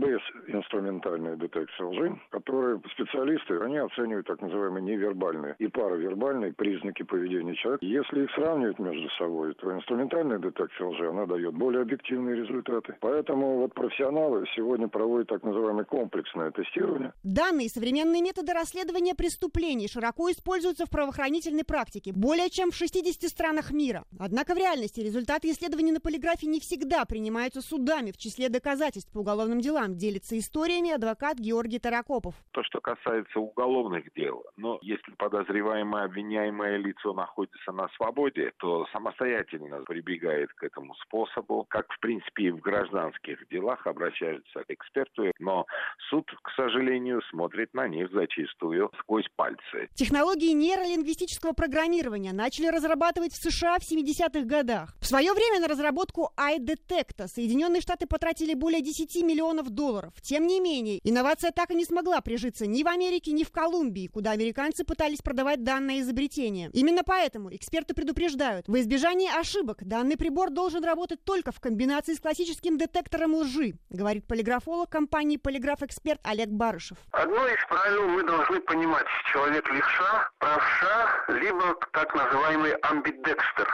[0.48, 7.84] инструментальная детекция лжи, которая специалисты, они оценивают так называемые невербальные и паравербальные признаки поведения человека.
[7.84, 12.96] Если их сравнивать между собой, то инструментальная детекция лжи, она дает более объективные результаты.
[13.00, 17.12] Поэтому вот профессионалы сегодня проводят так называемое комплексное тестирование.
[17.22, 23.72] Данные современные методы расследования преступлений широко используются в правоохранительной практике, более чем в 60 странах
[23.72, 24.04] мира.
[24.18, 29.18] Однако в реальности результаты исследований на полиграфе не всегда принимаются судами в числе доказательств по
[29.18, 32.34] уголовным делам, делится историями адвокат Георгий Таракопов.
[32.52, 34.44] То, что касается уголовных дел.
[34.56, 41.92] Но если подозреваемое, обвиняемое лицо находится на свободе, то самостоятельно прибегает к этому способу, как
[41.92, 45.66] в принципе и в гражданских делах обращаются к эксперту, но
[46.08, 49.88] суд, к сожалению, смотрит на них зачастую сквозь пальцы.
[49.94, 54.94] Технологии нейролингвистического программирования начали разрабатывать в США в 70-х годах.
[55.00, 60.12] В свое время на разработку iDetecta Соединенные Штаты потратили более 10 миллионов долларов.
[60.22, 63.50] Тем не менее, инновация так и не смогла прижиться находится ни в Америке, ни в
[63.50, 66.70] Колумбии, куда американцы пытались продавать данное изобретение.
[66.72, 72.20] Именно поэтому эксперты предупреждают, в избежание ошибок данный прибор должен работать только в комбинации с
[72.20, 76.98] классическим детектором лжи, говорит полиграфолог компании «Полиграф-эксперт» Олег Барышев.
[77.12, 79.06] Одно из правил мы должны понимать.
[79.32, 83.68] Человек левша, правша, либо так называемый амбидекстер.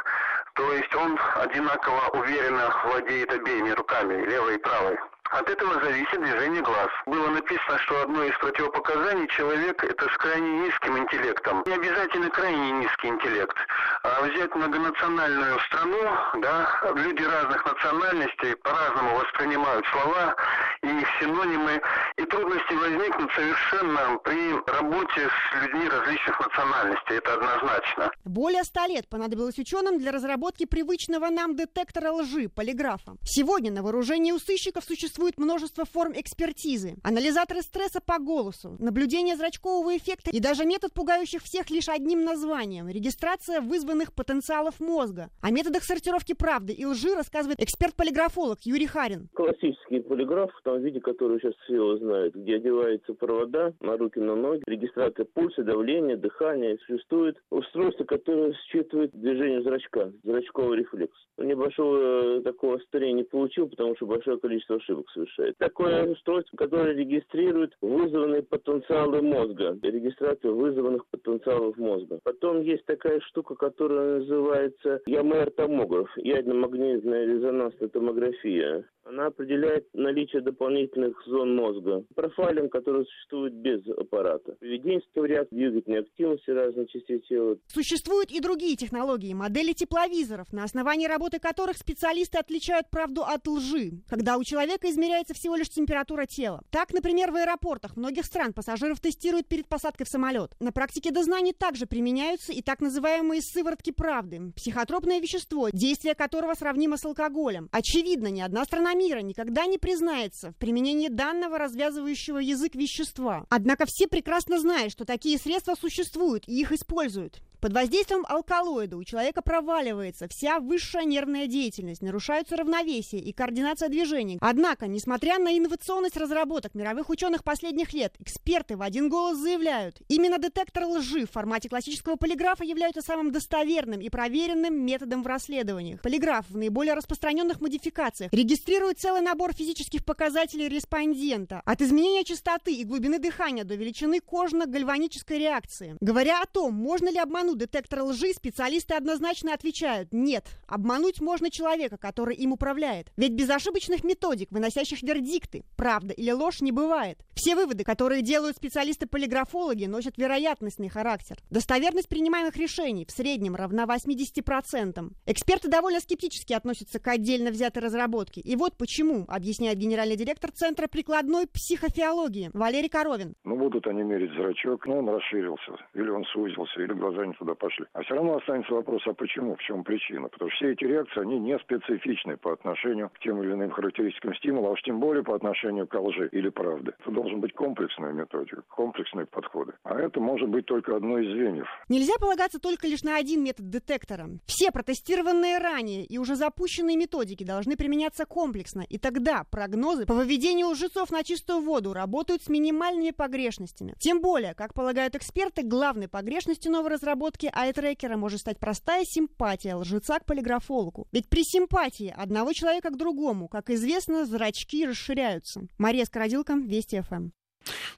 [0.55, 4.97] То есть он одинаково уверенно владеет обеими руками, левой и правой.
[5.31, 6.89] От этого зависит движение глаз.
[7.07, 11.63] Было написано, что одно из противопоказаний человек это с крайне низким интеллектом.
[11.67, 13.57] Не обязательно крайне низкий интеллект.
[14.03, 15.99] А взять многонациональную страну,
[16.37, 20.37] да, люди разных национальностей по-разному воспринимают слова
[20.83, 21.81] и их синонимы,
[22.17, 27.17] и трудности возникнут совершенно при работе с людьми различных национальностей.
[27.17, 28.11] Это однозначно.
[28.25, 33.17] Более ста лет понадобилось ученым для разработки привычного нам детектора лжи, полиграфа.
[33.25, 36.97] Сегодня на вооружении у сыщиков существует существует множество форм экспертизы.
[37.03, 42.89] Анализаторы стресса по голосу, наблюдение зрачкового эффекта и даже метод, пугающих всех лишь одним названием–
[42.91, 45.31] регистрация вызванных потенциалов мозга.
[45.41, 49.29] О методах сортировки правды и лжи рассказывает эксперт-полиграфолог Юрий Харин.
[49.33, 54.37] Классический полиграф, в том виде, который сейчас все знают, где одеваются провода на руки, на
[54.37, 56.79] ноги, регистрация пульса, давления, дыхания.
[56.87, 61.17] Существует устройство, которое считывает движение зрачка, зрачковый рефлекс.
[61.39, 65.59] Небольшого э, такого старения не получил, потому что большое количество ошибок ошибок совершает.
[65.59, 72.21] Такое устройство, которое регистрирует вызванные потенциалы мозга, регистрацию вызванных потенциалов мозга.
[72.25, 78.85] Потом есть такая штука, которая называется ЯМР-томограф, ядерно-магнитная резонансная томография.
[79.09, 82.05] Она определяет наличие дополнительных зон мозга.
[82.17, 84.57] Профайлинг, который существует без аппарата.
[84.59, 87.57] Поведенческий вариант, двигательной активности разных частей тела.
[87.69, 94.03] Существуют и другие технологии, модели тепловизоров, на основании работы которых специалисты отличают правду от лжи,
[94.09, 96.63] когда у человека измеряется всего лишь температура тела.
[96.71, 100.51] Так, например, в аэропортах многих стран пассажиров тестируют перед посадкой в самолет.
[100.59, 104.53] На практике дознания также применяются и так называемые сыворотки правды.
[104.57, 107.69] Психотропное вещество, действие которого сравнимо с алкоголем.
[107.71, 113.47] Очевидно, ни одна страна мира никогда не признается в применении данного развязывающего язык вещества.
[113.49, 117.41] Однако все прекрасно знают, что такие средства существуют и их используют.
[117.61, 124.39] Под воздействием алкалоида у человека проваливается вся высшая нервная деятельность, нарушаются равновесие и координация движений.
[124.41, 130.39] Однако, несмотря на инновационность разработок мировых ученых последних лет, эксперты в один голос заявляют, именно
[130.39, 136.03] детектор лжи в формате классического полиграфа являются самым достоверным и проверенным методом в расследованиях.
[136.03, 142.85] Полиграф в наиболее распространенных модификациях регистрирует целый набор физических показателей респондента, от изменения частоты и
[142.85, 145.97] глубины дыхания до величины кожно-гальванической реакции.
[146.01, 150.45] Говоря о том, можно ли обмануть обманут детектор лжи, специалисты однозначно отвечают «нет».
[150.67, 153.13] Обмануть можно человека, который им управляет.
[153.17, 157.19] Ведь без ошибочных методик, выносящих вердикты, правда или ложь не бывает.
[157.37, 161.37] Все выводы, которые делают специалисты-полиграфологи, носят вероятностный характер.
[161.51, 165.13] Достоверность принимаемых решений в среднем равна 80%.
[165.27, 168.41] Эксперты довольно скептически относятся к отдельно взятой разработке.
[168.41, 173.35] И вот почему, объясняет генеральный директор Центра прикладной психофиологии Валерий Коровин.
[173.45, 177.55] Ну, будут они мерить зрачок, но он расширился, или он сузился, или глаза не туда
[177.55, 177.87] пошли.
[177.93, 180.29] А все равно останется вопрос, а почему, в чем причина?
[180.29, 184.35] Потому что все эти реакции, они не специфичны по отношению к тем или иным характеристикам
[184.35, 186.93] стимула, а уж тем более по отношению к лжи или правде.
[187.01, 189.73] Это должен быть комплексная методика, комплексные подходы.
[189.85, 191.67] А это может быть только одно из звеньев.
[191.89, 194.29] Нельзя полагаться только лишь на один метод детектора.
[194.47, 200.69] Все протестированные ранее и уже запущенные методики должны применяться комплексно, и тогда прогнозы по выведению
[200.69, 203.95] лжецов на чистую воду работают с минимальными погрешностями.
[203.99, 210.19] Тем более, как полагают эксперты, главной погрешностью новой разработки айтрекера может стать простая симпатия лжеца
[210.19, 211.09] к полиграфологу.
[211.13, 215.63] Ведь при симпатии одного человека к другому, как известно, зрачки расширяются.
[215.79, 217.31] Мария Скородилка, Вести ФМ.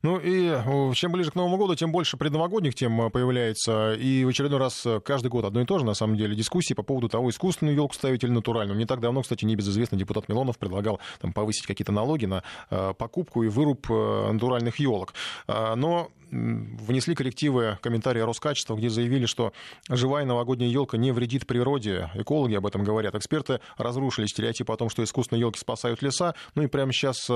[0.02, 3.94] Ну и чем ближе к Новому году, тем больше предновогодних тем э, появляется.
[3.94, 6.74] И в очередной раз э, каждый год одно и то же, на самом деле, дискуссии
[6.74, 8.78] по поводу того, искусственную елку ставить или натуральную.
[8.78, 13.42] Не так давно, кстати, небезызвестный депутат Милонов предлагал там, повысить какие-то налоги на э, покупку
[13.42, 15.14] и выруб натуральных елок.
[15.46, 19.52] Э, но внесли коррективы комментарии Роскачества, где заявили, что
[19.88, 22.10] живая новогодняя елка не вредит природе.
[22.14, 23.14] Экологи об этом говорят.
[23.14, 26.34] Эксперты разрушили стереотип о том, что искусственные елки спасают леса.
[26.54, 27.26] Ну и прямо сейчас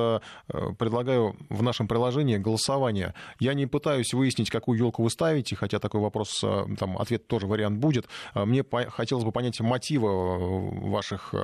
[0.79, 3.15] предлагаю в нашем приложении голосование.
[3.39, 7.47] Я не пытаюсь выяснить, какую елку вы ставите, хотя такой вопрос, э, там, ответ тоже
[7.47, 8.07] вариант будет.
[8.35, 11.35] Э, мне хотелось бы понять мотивы э, ваших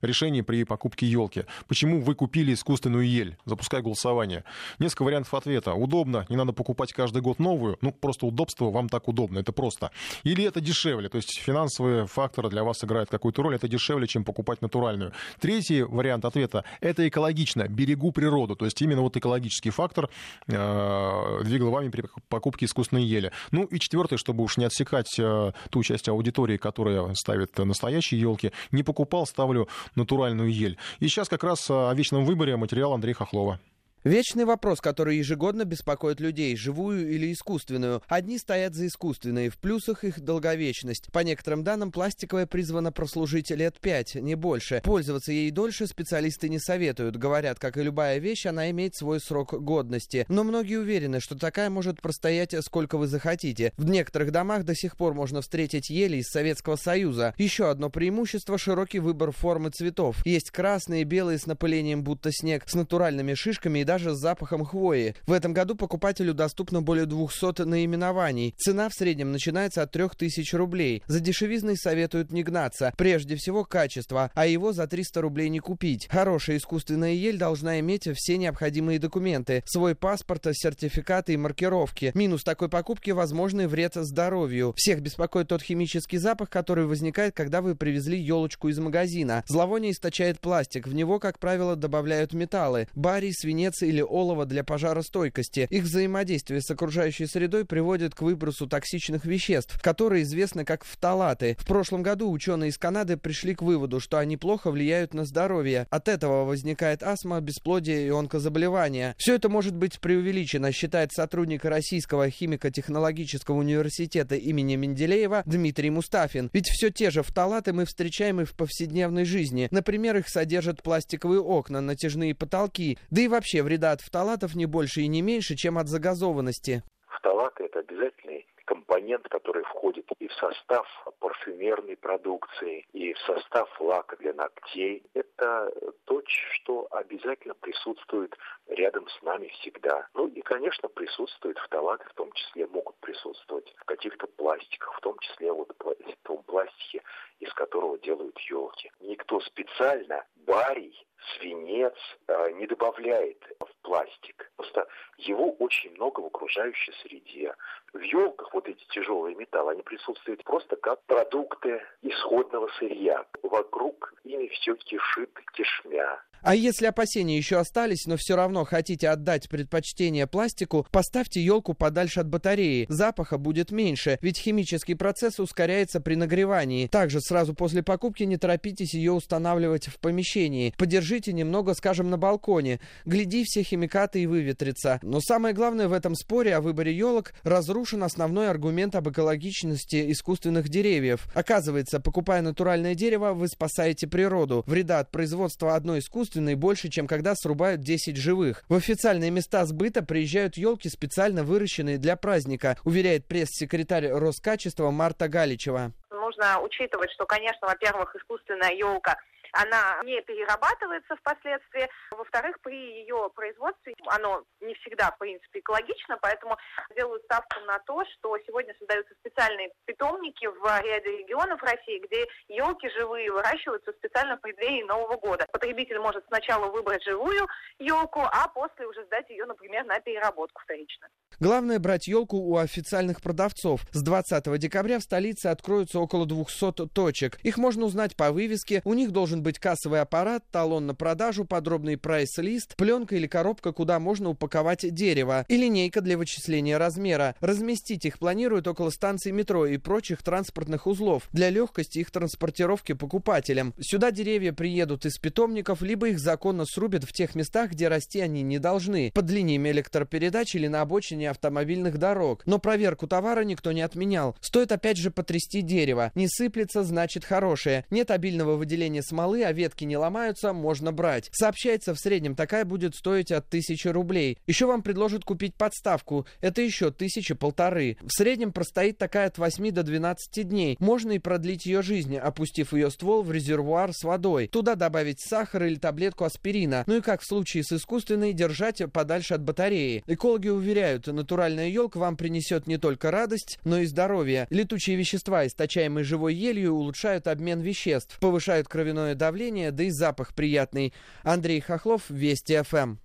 [0.00, 1.44] решений при покупке елки.
[1.68, 3.36] Почему вы купили искусственную ель?
[3.44, 4.44] Запускай голосование.
[4.78, 5.74] Несколько вариантов ответа.
[5.74, 7.78] Удобно, не надо покупать каждый год новую.
[7.80, 9.90] Ну, просто удобство, вам так удобно, это просто.
[10.22, 14.24] Или это дешевле, то есть финансовые факторы для вас играют какую-то роль, это дешевле, чем
[14.24, 15.12] покупать натуральную.
[15.40, 20.08] Третий вариант ответа– это экологично, берегу природу, то есть именно вот экологический фактор
[20.46, 23.32] э, двигал вами при покупке искусственной ели.
[23.50, 28.52] Ну и четвертое, чтобы уж не отсекать э, ту часть аудитории, которая ставит настоящие елки,
[28.70, 30.78] не покупал, ставлю натуральную ель.
[31.00, 33.60] И сейчас как раз о вечном выборе материал Андрея Хохлова.
[34.04, 38.02] Вечный вопрос, который ежегодно беспокоит людей, живую или искусственную.
[38.06, 41.10] Одни стоят за искусственные, в плюсах их долговечность.
[41.10, 44.82] По некоторым данным, пластиковая призвана прослужить лет пять, не больше.
[44.84, 47.16] Пользоваться ей дольше специалисты не советуют.
[47.16, 50.26] Говорят, как и любая вещь, она имеет свой срок годности.
[50.28, 53.72] Но многие уверены, что такая может простоять сколько вы захотите.
[53.78, 57.32] В некоторых домах до сих пор можно встретить ели из Советского Союза.
[57.38, 60.18] Еще одно преимущество– широкий выбор форм и цветов.
[60.26, 64.64] Есть красные, белые с напылением будто снег, с натуральными шишками и даже даже с запахом
[64.64, 65.14] хвои.
[65.24, 68.52] В этом году покупателю доступно более 200 наименований.
[68.58, 71.04] Цена в среднем начинается от 3000 рублей.
[71.06, 72.92] За дешевизной советуют не гнаться.
[72.96, 76.08] Прежде всего качество, а его за 300 рублей не купить.
[76.10, 79.62] Хорошая искусственная ель должна иметь все необходимые документы.
[79.64, 82.10] Свой паспорт, сертификаты и маркировки.
[82.16, 84.74] Минус такой покупки– возможный вред здоровью.
[84.76, 89.44] Всех беспокоит тот химический запах, который возникает, когда вы привезли елочку из магазина.
[89.46, 90.88] Зловоние источает пластик.
[90.88, 92.88] В него, как правило, добавляют металлы.
[92.96, 95.66] Барий, свинец или олово для пожаростойкости.
[95.70, 101.56] Их взаимодействие с окружающей средой приводит к выбросу токсичных веществ, которые известны как фталаты.
[101.58, 105.86] В прошлом году ученые из Канады пришли к выводу, что они плохо влияют на здоровье.
[105.90, 109.14] От этого возникает астма, бесплодие и онкозаболевания.
[109.18, 116.50] Все это может быть преувеличено, считает сотрудник Российского химико-технологического университета имени Менделеева Дмитрий Мустафин.
[116.52, 119.68] Ведь все те же фталаты мы встречаем и в повседневной жизни.
[119.70, 125.00] Например, их содержат пластиковые окна, натяжные потолки, да и вообще вреда от фталатов не больше
[125.00, 126.82] и не меньше, чем от загазованности.
[127.08, 130.86] Фталаты– это обязательный компонент, который входит и в состав
[131.18, 135.02] парфюмерной продукции, и в состав лака для ногтей.
[135.14, 135.72] Это
[136.04, 138.36] то, что обязательно присутствует
[138.68, 140.06] рядом с нами всегда.
[140.14, 145.18] Ну и, конечно, присутствуют фталаты, в том числе могут присутствовать в каких-то пластиках, в том
[145.18, 147.02] числе вот в том пластике,
[147.40, 148.90] из которого делают елки.
[149.00, 150.94] Никто специально барий
[151.36, 151.94] свинец
[152.28, 154.50] э, не добавляет в пластик.
[154.56, 154.86] Просто
[155.18, 157.54] его очень много в окружающей среде.
[157.92, 163.24] В елках вот эти тяжелые металлы, они присутствуют просто как продукты исходного сырья.
[163.42, 166.22] Вокруг ими все кишит кишмя.
[166.44, 172.20] А если опасения еще остались, но все равно хотите отдать предпочтение пластику, поставьте елку подальше
[172.20, 172.84] от батареи.
[172.90, 176.86] Запаха будет меньше, ведь химический процесс ускоряется при нагревании.
[176.86, 180.74] Также сразу после покупки не торопитесь ее устанавливать в помещении.
[180.76, 182.78] Подержите немного, скажем, на балконе.
[183.06, 185.00] Гляди, все химикаты и выветрятся.
[185.00, 190.68] Но самое главное в этом споре о выборе елок разрушен основной аргумент об экологичности искусственных
[190.68, 191.26] деревьев.
[191.32, 194.62] Оказывается, покупая натуральное дерево, вы спасаете природу.
[194.66, 196.02] Вреда от производства одной
[196.34, 198.64] искусственной больше, чем когда срубают 10 живых.
[198.68, 205.92] В официальные места сбыта приезжают елки, специально выращенные для праздника, уверяет пресс-секретарь Роскачества Марта Галичева.
[206.10, 209.16] Нужно учитывать, что, конечно, во-первых, искусственная елка
[209.54, 211.88] она не перерабатывается впоследствии.
[212.10, 216.56] Во-вторых, при ее производстве оно не всегда, в принципе, экологично, поэтому
[216.96, 222.88] делают ставку на то, что сегодня создаются специальные питомники в ряде регионов России, где елки
[222.90, 225.46] живые выращиваются специально в преддверии Нового года.
[225.52, 227.46] Потребитель может сначала выбрать живую
[227.78, 231.08] елку, а после уже сдать ее, например, на переработку вторично.
[231.38, 233.82] Главное брать елку у официальных продавцов.
[233.92, 237.38] С 20 декабря в столице откроются около 200 точек.
[237.42, 238.82] Их можно узнать по вывеске.
[238.84, 244.00] У них должен быть кассовый аппарат, талон на продажу, подробный прайс-лист, пленка или коробка, куда
[244.00, 247.36] можно упаковать дерево, и линейка для вычисления размера.
[247.40, 253.74] Разместить их планируют около станций метро и прочих транспортных узлов для легкости их транспортировки покупателям.
[253.80, 258.42] Сюда деревья приедут из питомников, либо их законно срубят в тех местах, где расти они
[258.42, 262.42] не должны, под линиями электропередач или на обочине автомобильных дорог.
[262.46, 264.36] Но проверку товара никто не отменял.
[264.40, 266.12] Стоит опять же потрясти дерево.
[266.14, 267.84] Не сыплется, значит хорошее.
[267.90, 271.28] Нет обильного выделения смолы, стволы, а ветки не ломаются, можно брать.
[271.32, 274.38] Сообщается, в среднем такая будет стоить от тысячи рублей.
[274.46, 276.26] Еще вам предложат купить подставку.
[276.40, 277.96] Это еще тысячи полторы.
[278.02, 280.76] В среднем простоит такая от 8 до 12 дней.
[280.78, 284.48] Можно и продлить ее жизнь, опустив ее ствол в резервуар с водой.
[284.48, 286.84] Туда добавить сахар или таблетку аспирина.
[286.86, 290.02] Ну и как в случае с искусственной, держать подальше от батареи.
[290.06, 294.46] Экологи уверяют, натуральная елка вам принесет не только радость, но и здоровье.
[294.50, 299.23] Летучие вещества, источаемые живой елью, улучшают обмен веществ, повышают кровяное давление,
[299.70, 300.92] да и запах приятный.
[301.22, 302.96] Андрей Хохлов, Вести ФМ.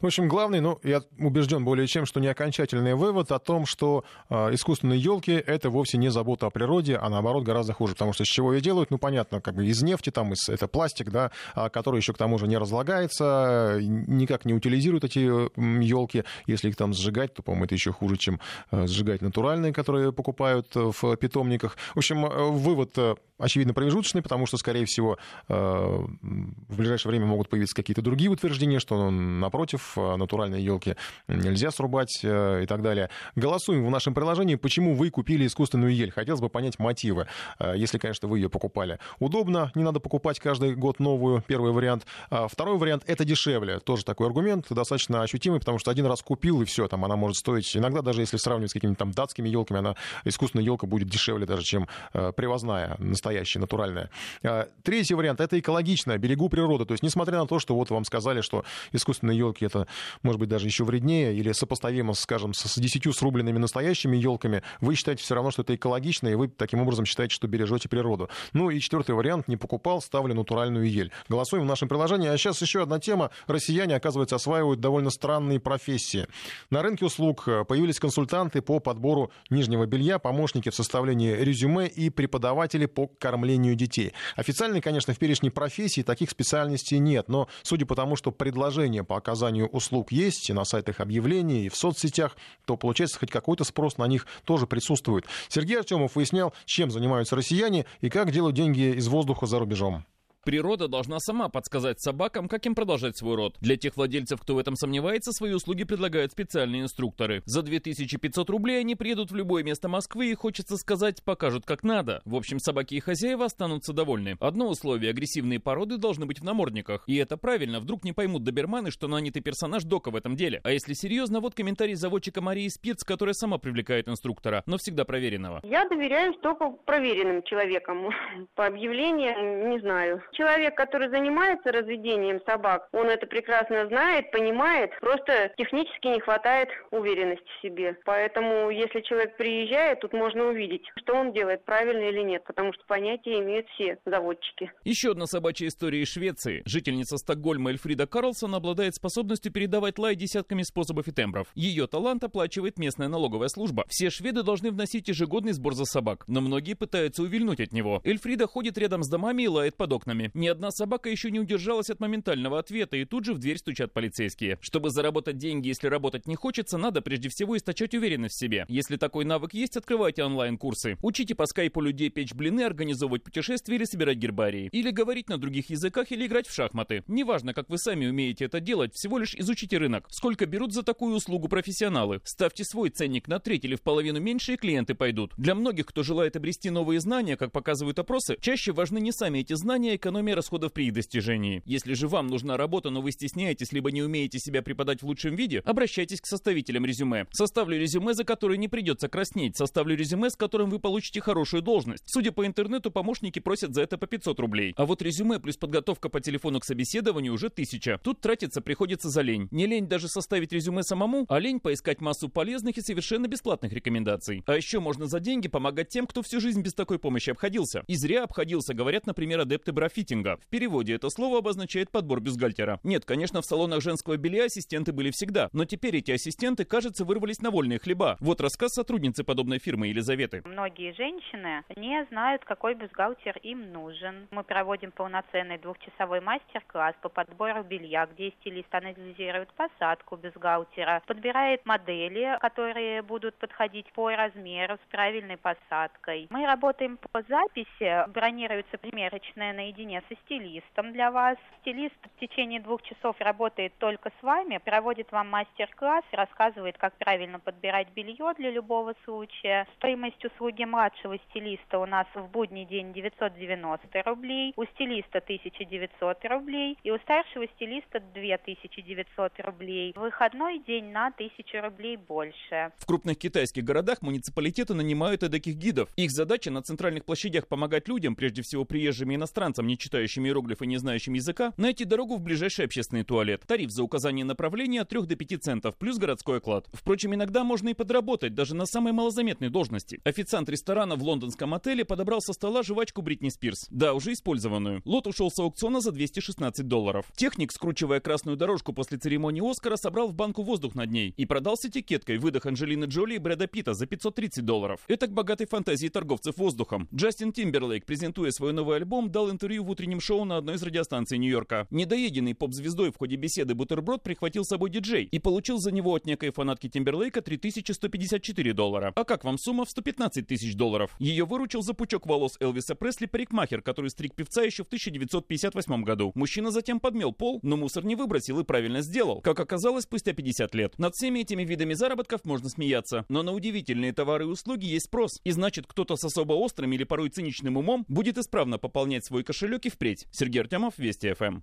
[0.00, 4.04] В общем, главный, ну, я убежден более чем, что не окончательный вывод о том, что
[4.28, 7.94] э, искусственные елки это вовсе не забота о природе, а наоборот гораздо хуже.
[7.94, 10.68] Потому что с чего ее делают, ну, понятно, как бы из нефти, там, из, это
[10.68, 16.24] пластик, да, а, который еще к тому же не разлагается, никак не утилизируют эти елки.
[16.46, 20.68] Если их там сжигать, то, по-моему, это еще хуже, чем э, сжигать натуральные, которые покупают
[20.74, 21.78] в питомниках.
[21.94, 22.98] В общем, э, вывод
[23.42, 25.18] очевидно, промежуточный, потому что, скорее всего,
[25.48, 30.96] э, в ближайшее время могут появиться какие-то другие утверждения, что, напротив, э, натуральные елки
[31.28, 33.10] нельзя срубать э, и так далее.
[33.34, 36.12] Голосуем в нашем приложении, почему вы купили искусственную ель.
[36.12, 37.26] Хотелось бы понять мотивы,
[37.74, 38.98] если, конечно, вы ее покупали.
[39.18, 42.06] Удобно, не надо покупать каждый год новую, первый вариант.
[42.30, 43.80] А второй вариант— это дешевле.
[43.80, 47.38] Тоже такой аргумент, достаточно ощутимый, потому что один раз купил, и все, там она может
[47.38, 51.46] стоить, иногда даже если сравнивать с какими-то там датскими елками, она, искусственная елка будет дешевле
[51.46, 54.10] даже, чем привозная, настоящая настоящее, натуральное.
[54.42, 56.84] А, третий вариант— это экологичное, берегу природы.
[56.84, 59.86] То есть, несмотря на то, что вот вам сказали, что искусственные елки это,
[60.22, 65.22] может быть, даже еще вреднее или сопоставимо, скажем, с 10 срубленными настоящими елками, вы считаете
[65.22, 68.28] все равно, что это экологично, и вы таким образом считаете, что бережете природу.
[68.52, 71.10] Ну и четвертый вариант— не покупал, ставлю натуральную ель.
[71.28, 72.28] Голосуем в нашем приложении.
[72.28, 73.30] А сейчас еще одна тема.
[73.46, 76.26] Россияне, оказывается, осваивают довольно странные профессии.
[76.70, 82.10] На рынке услуг э, появились консультанты по подбору нижнего белья, помощники в составлении резюме и
[82.10, 84.12] преподаватели по кормлению детей.
[84.34, 89.16] Официально, конечно, в перечне профессий таких специальностей нет, но судя по тому, что предложения по
[89.16, 93.96] оказанию услуг есть и на сайтах объявлений, и в соцсетях, то получается хоть какой-то спрос
[93.96, 95.24] на них тоже присутствует.
[95.48, 100.04] Сергей Артемов выяснял, чем занимаются россияне и как делают деньги из воздуха за рубежом.
[100.44, 103.56] Природа должна сама подсказать собакам, как им продолжать свой род.
[103.60, 107.42] Для тех владельцев, кто в этом сомневается, свои услуги предлагают специальные инструкторы.
[107.44, 112.22] За 2500 рублей они приедут в любое место Москвы и, хочется сказать, покажут как надо.
[112.24, 114.36] В общем, собаки и хозяева останутся довольны.
[114.40, 117.04] Одно условие– агрессивные породы должны быть в намордниках.
[117.06, 120.60] И это правильно, вдруг не поймут доберманы, что нанятый персонаж Дока в этом деле.
[120.64, 125.60] А если серьезно, вот комментарий заводчика Марии Спирц, которая сама привлекает инструктора, но всегда проверенного.
[125.62, 128.10] Я доверяюсь только проверенным человекам.
[128.56, 130.20] По объявлениям не знаю.
[130.32, 137.44] Человек, который занимается разведением собак, он это прекрасно знает, понимает, просто технически не хватает уверенности
[137.58, 137.98] в себе.
[138.06, 142.82] Поэтому, если человек приезжает, тут можно увидеть, что он делает, правильно или нет, потому что
[142.86, 144.72] понятия имеют все заводчики.
[144.84, 146.62] Еще одна собачья история из Швеции.
[146.64, 151.48] Жительница Стокгольма Эльфрида Карлсон обладает способностью передавать лай десятками способов и тембров.
[151.54, 153.84] Ее талант оплачивает местная налоговая служба.
[153.88, 158.00] Все шведы должны вносить ежегодный сбор за собак, но многие пытаются увильнуть от него.
[158.04, 160.30] Эльфрида ходит рядом с домами и лает под окнами телефонами.
[160.34, 163.92] Ни одна собака еще не удержалась от моментального ответа, и тут же в дверь стучат
[163.92, 164.58] полицейские.
[164.60, 168.64] Чтобы заработать деньги, если работать не хочется, надо прежде всего источать уверенность в себе.
[168.68, 170.96] Если такой навык есть, открывайте онлайн-курсы.
[171.02, 174.68] Учите по скайпу людей печь блины, организовывать путешествия или собирать гербарии.
[174.72, 177.04] Или говорить на других языках или играть в шахматы.
[177.06, 180.06] Неважно, как вы сами умеете это делать, всего лишь изучите рынок.
[180.10, 182.20] Сколько берут за такую услугу профессионалы?
[182.24, 185.32] Ставьте свой ценник на треть или в половину меньше, и клиенты пойдут.
[185.36, 189.54] Для многих, кто желает обрести новые знания, как показывают опросы, чаще важны не сами эти
[189.54, 191.62] знания, а экономия расходов при достижении.
[191.64, 195.36] Если же вам нужна работа, но вы стесняетесь, либо не умеете себя преподать в лучшем
[195.36, 197.26] виде, обращайтесь к составителям резюме.
[197.32, 199.56] Составлю резюме, за которое не придется краснеть.
[199.56, 202.04] Составлю резюме, с которым вы получите хорошую должность.
[202.04, 204.74] Судя по интернету, помощники просят за это по 500 рублей.
[204.76, 208.00] А вот резюме плюс подготовка по телефону к собеседованию уже 1000.
[208.04, 209.48] Тут тратиться приходится за лень.
[209.50, 214.42] Не лень даже составить резюме самому, а лень поискать массу полезных и совершенно бесплатных рекомендаций.
[214.44, 217.84] А еще можно за деньги помогать тем, кто всю жизнь без такой помощи обходился.
[217.86, 219.72] И зря обходился, говорят, например, адепты
[220.02, 220.36] брафитинга.
[220.36, 222.80] В переводе это слово обозначает подбор бюстгальтера.
[222.82, 227.40] Нет, конечно, в салонах женского белья ассистенты были всегда, но теперь эти ассистенты, кажется, вырвались
[227.40, 228.16] на вольные хлеба.
[228.20, 230.42] Вот рассказ сотрудницы подобной фирмы Елизаветы.
[230.44, 234.28] Многие женщины не знают, какой бюстгальтер им нужен.
[234.30, 242.38] Мы проводим полноценный двухчасовой мастер-класс по подбору белья, где стилист анализирует посадку бюстгальтера, подбирает модели,
[242.40, 246.26] которые будут подходить по размеру с правильной посадкой.
[246.30, 251.36] Мы работаем по записи, бронируется примерочная наедине со стилистом для вас.
[251.60, 257.38] Стилист в течение двух часов работает только с вами, проводит вам мастер-класс, рассказывает, как правильно
[257.38, 259.66] подбирать белье для любого случая.
[259.76, 266.78] Стоимость услуги младшего стилиста у нас в будний день 990 рублей, у стилиста 1900 рублей
[266.82, 269.92] и у старшего стилиста 2900 рублей.
[269.94, 272.72] В выходной день на 1000 рублей больше.
[272.78, 275.88] В крупных китайских городах муниципалитеты нанимают таких гидов.
[275.96, 280.78] Их задача на центральных площадях помогать людям, прежде всего приезжим и иностранцам, читающим иероглифы не
[280.78, 283.42] знающим языка, найти дорогу в ближайший общественный туалет.
[283.46, 286.68] Тариф за указание направления от 3 до 5 центов, плюс городской оклад.
[286.72, 290.00] Впрочем, иногда можно и подработать, даже на самой малозаметной должности.
[290.04, 293.66] Официант ресторана в лондонском отеле подобрал со стола жвачку Бритни Спирс.
[293.70, 294.82] Да, уже использованную.
[294.84, 297.06] Лот ушел с аукциона за 216 долларов.
[297.16, 301.56] Техник, скручивая красную дорожку после церемонии Оскара, собрал в банку воздух над ней и продал
[301.56, 304.80] с этикеткой выдох Анджелины Джоли и Брэда Питта за 530 долларов.
[304.88, 306.88] Это к богатой фантазии торговцев воздухом.
[306.94, 311.18] Джастин Тимберлейк, презентуя свой новый альбом, дал интервью в утреннем шоу на одной из радиостанций
[311.18, 311.66] Нью-Йорка.
[311.70, 316.06] Недоеденный поп-звездой в ходе беседы бутерброд прихватил с собой диджей и получил за него от
[316.06, 318.92] некой фанатки Тимберлейка 3154 доллара.
[318.94, 320.94] А как вам сумма в 115 тысяч долларов?
[320.98, 326.12] Ее выручил за пучок волос Элвиса Пресли парикмахер, который стриг певца еще в 1958 году.
[326.14, 329.20] Мужчина затем подмел пол, но мусор не выбросил и правильно сделал.
[329.20, 330.78] Как оказалось, спустя 50 лет.
[330.78, 335.20] Над всеми этими видами заработков можно смеяться, но на удивительные товары и услуги есть спрос.
[335.24, 339.51] И значит, кто-то с особо острым или порой циничным умом будет исправно пополнять свой кошелек
[339.66, 340.06] и впредь.
[340.10, 341.40] Сергей Артемов, Вести ФМ.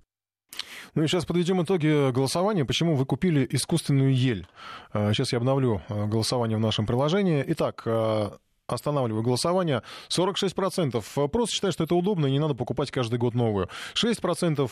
[0.95, 2.66] Ну и сейчас подведем итоги голосования.
[2.66, 4.47] Почему вы купили искусственную ель?
[4.93, 7.43] Сейчас я обновлю голосование в нашем приложении.
[7.47, 7.84] Итак,
[8.74, 9.84] останавливаю голосование.
[10.09, 13.70] 46% просто считают, что это удобно и не надо покупать каждый год новую.
[13.95, 14.70] 6%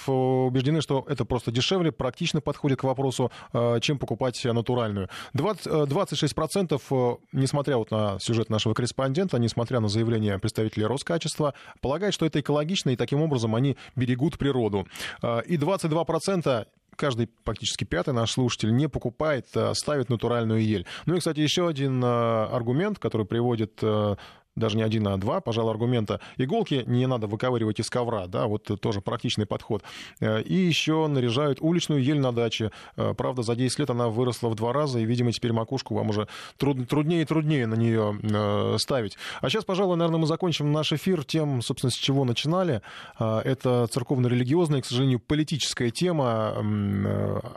[0.47, 5.09] убеждены, что это просто дешевле, практично подходит к вопросу, э, чем покупать натуральную.
[5.33, 12.13] 20, 26%, э, несмотря вот на сюжет нашего корреспондента, несмотря на заявление представителей Роскачества, полагают,
[12.13, 14.87] что это экологично, и таким образом они берегут природу.
[15.21, 16.67] Э, и 22%
[16.97, 20.85] каждый практически пятый наш слушатель не покупает, а ставит натуральную ель.
[21.05, 24.17] Ну и, кстати, еще один а, аргумент, который приводит а,
[24.57, 26.19] даже не один, а два, пожалуй, аргумента.
[26.37, 29.83] Иголки не надо выковыривать из ковра, да, вот тоже практичный подход.
[30.19, 32.71] Э, и еще наряжают уличную ель на даче.
[32.95, 36.09] Э, правда, за 10 лет она выросла в два раза, и, видимо, теперь макушку вам
[36.09, 36.27] уже
[36.57, 39.17] труд, труднее и труднее на нее э, ставить.
[39.41, 42.81] А сейчас, пожалуй, наверное, мы закончим наш эфир тем, собственно, с чего начинали.
[43.19, 46.55] Это церковно-религиозная, к сожалению, политическая тема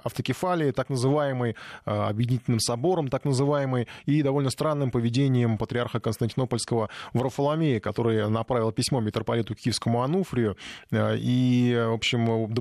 [0.04, 8.28] автокефалии, так называемой, объединительным собором, так называемой, и довольно странным поведением патриарха Константинопольского Варфоломея, который
[8.28, 10.56] направил письмо митрополиту Киевскому Ануфрию
[10.90, 12.54] э, и, в общем,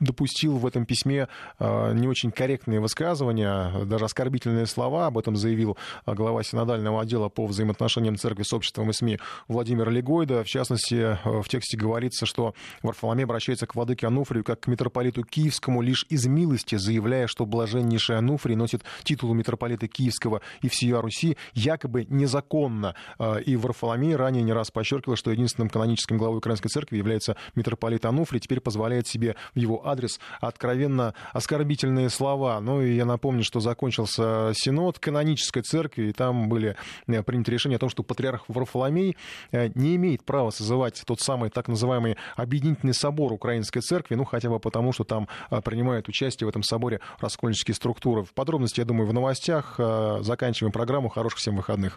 [0.00, 1.28] допустил в этом письме
[1.58, 5.06] э, не очень корректные высказывания, даже оскорбительные слова.
[5.06, 5.76] Об этом заявил
[6.06, 9.18] глава синодального отдела по взаимоотношениям церкви с обществом и СМИ
[9.48, 10.44] Владимир Легойда.
[10.44, 15.24] В частности, э, в тексте говорится, что Варфоломей обращается к владыке Ануфрию как к митрополиту
[15.24, 21.36] Киевскому лишь из милости, заявляя, что блаженнейший Ануфрий носит титул митрополита Киевского и всея Руси
[21.54, 22.94] якобы незаконно
[23.44, 28.40] И Варфоломей ранее не раз подчеркивал, что единственным каноническим главой Украинской церкви является митрополит Ануфрий,
[28.40, 32.60] теперь позволяет себе в его адрес откровенно оскорбительные слова.
[32.60, 36.76] Ну и я напомню, что закончился синод канонической церкви, и там были
[37.06, 39.16] приняты решения о том, что патриарх Варфоломей
[39.52, 44.58] не имеет права созывать тот самый так называемый объединительный собор Украинской церкви, ну хотя бы
[44.60, 45.28] потому, что там
[45.64, 48.24] принимают участие в этом соборе раскольнические структуры.
[48.24, 49.78] В подробности, я думаю, в новостях.
[50.20, 51.08] Заканчиваем программу.
[51.08, 51.96] Хороших всем выходных.